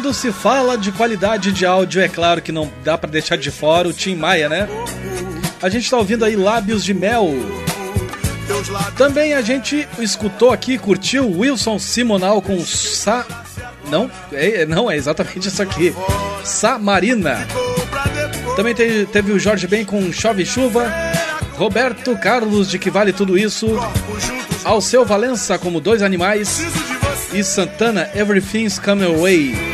Quando 0.10 0.15
se 0.15 0.31
fala 0.31 0.76
de 0.76 0.91
qualidade 0.91 1.52
de 1.52 1.68
áudio, 1.68 2.02
é 2.02 2.07
claro 2.07 2.41
que 2.41 2.52
não 2.52 2.68
dá 2.84 2.98
pra 2.98 3.07
deixar 3.07 3.36
de 3.36 3.52
fora 3.52 3.88
o 3.88 3.94
Tim 3.94 4.15
Maia, 4.15 4.49
né? 4.49 4.68
A 5.61 5.69
gente 5.69 5.88
tá 5.88 5.98
ouvindo 5.98 6.26
aí 6.26 6.36
Lábios 6.36 6.84
de 6.84 6.95
Mel. 6.95 7.30
Também 8.98 9.36
a 9.36 9.41
gente 9.44 9.88
escutou 9.99 10.52
aqui, 10.52 10.80
curtiu 10.80 11.30
Wilson 11.30 11.77
Simonal 11.77 12.41
com 12.41 12.60
Sa... 12.65 13.23
Não, 13.88 14.10
é, 14.34 14.65
não, 14.65 14.90
é 14.90 14.98
exatamente 14.98 15.48
isso 15.48 15.61
aqui. 15.61 15.94
Samarina. 16.44 17.48
Também 18.56 18.73
te- 18.73 19.07
teve 19.14 19.31
o 19.31 19.38
Jorge 19.38 19.68
Ben 19.68 19.86
com 19.86 20.11
Chove 20.11 20.44
Chuva. 20.44 20.91
Roberto 21.53 22.18
Carlos 22.18 22.68
de 22.68 22.80
Que 22.80 22.90
Vale 22.90 23.14
Tudo 23.14 23.38
Isso. 23.38 23.68
Alceu 24.64 25.06
Valença 25.06 25.60
como 25.60 25.80
Dois 25.80 26.02
Animais. 26.02 26.64
E 27.31 27.44
Santana 27.44 28.10
Everything's 28.15 28.80
Come 28.80 29.06
Away. 29.06 29.68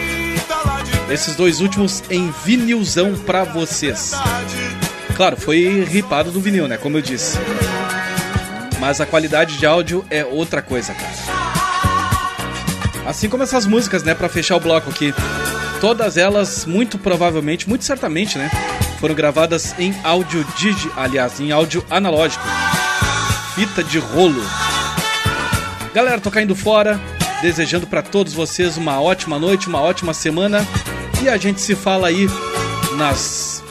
Esses 1.10 1.36
dois 1.36 1.62
últimos 1.62 2.04
em 2.10 2.34
vinilzão 2.44 3.14
pra 3.16 3.44
vocês. 3.44 4.14
Claro, 5.16 5.38
foi 5.38 5.84
ripado 5.84 6.32
do 6.32 6.42
vinil, 6.42 6.68
né? 6.68 6.78
Como 6.78 6.98
eu 6.98 7.02
disse. 7.02 7.38
Mas 8.80 9.00
a 9.00 9.06
qualidade 9.06 9.58
de 9.58 9.66
áudio 9.66 10.04
é 10.10 10.26
outra 10.26 10.62
coisa, 10.62 10.94
cara. 10.94 11.14
Assim 13.06 13.30
como 13.30 13.44
essas 13.44 13.66
músicas, 13.68 14.04
né? 14.04 14.16
Pra 14.16 14.28
fechar 14.28 14.56
o 14.56 14.60
bloco 14.60 14.90
aqui. 14.90 15.14
Todas 15.80 16.18
elas, 16.18 16.66
muito 16.66 16.98
provavelmente, 16.98 17.70
muito 17.70 17.86
certamente, 17.86 18.38
né? 18.38 18.50
Foram 19.00 19.14
gravadas 19.14 19.76
em 19.78 19.96
áudio 20.04 20.44
digi, 20.58 20.90
aliás, 20.98 21.40
em 21.40 21.52
áudio 21.52 21.86
analógico. 21.90 22.44
Fita 23.54 23.84
de 23.84 24.00
rolo. 24.00 24.44
Galera, 25.94 26.20
tô 26.20 26.32
caindo 26.32 26.56
fora. 26.56 27.00
Desejando 27.42 27.86
pra 27.86 28.02
todos 28.02 28.34
vocês 28.34 28.76
uma 28.76 29.00
ótima 29.00 29.38
noite, 29.38 29.68
uma 29.68 29.80
ótima 29.82 30.14
semana. 30.14 30.66
E 31.24 31.30
a 31.30 31.38
gente 31.38 31.62
se 31.62 31.76
fala 31.76 32.08
aí 32.08 32.28
nas 32.98 33.64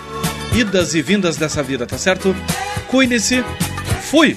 idas 0.52 0.94
e 0.94 1.02
vindas 1.02 1.36
dessa 1.36 1.62
vida, 1.62 1.86
tá 1.86 1.98
certo? 1.98 2.34
Cuide-se. 2.88 3.44
Fui! 4.10 4.36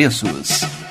preços. 0.01 0.90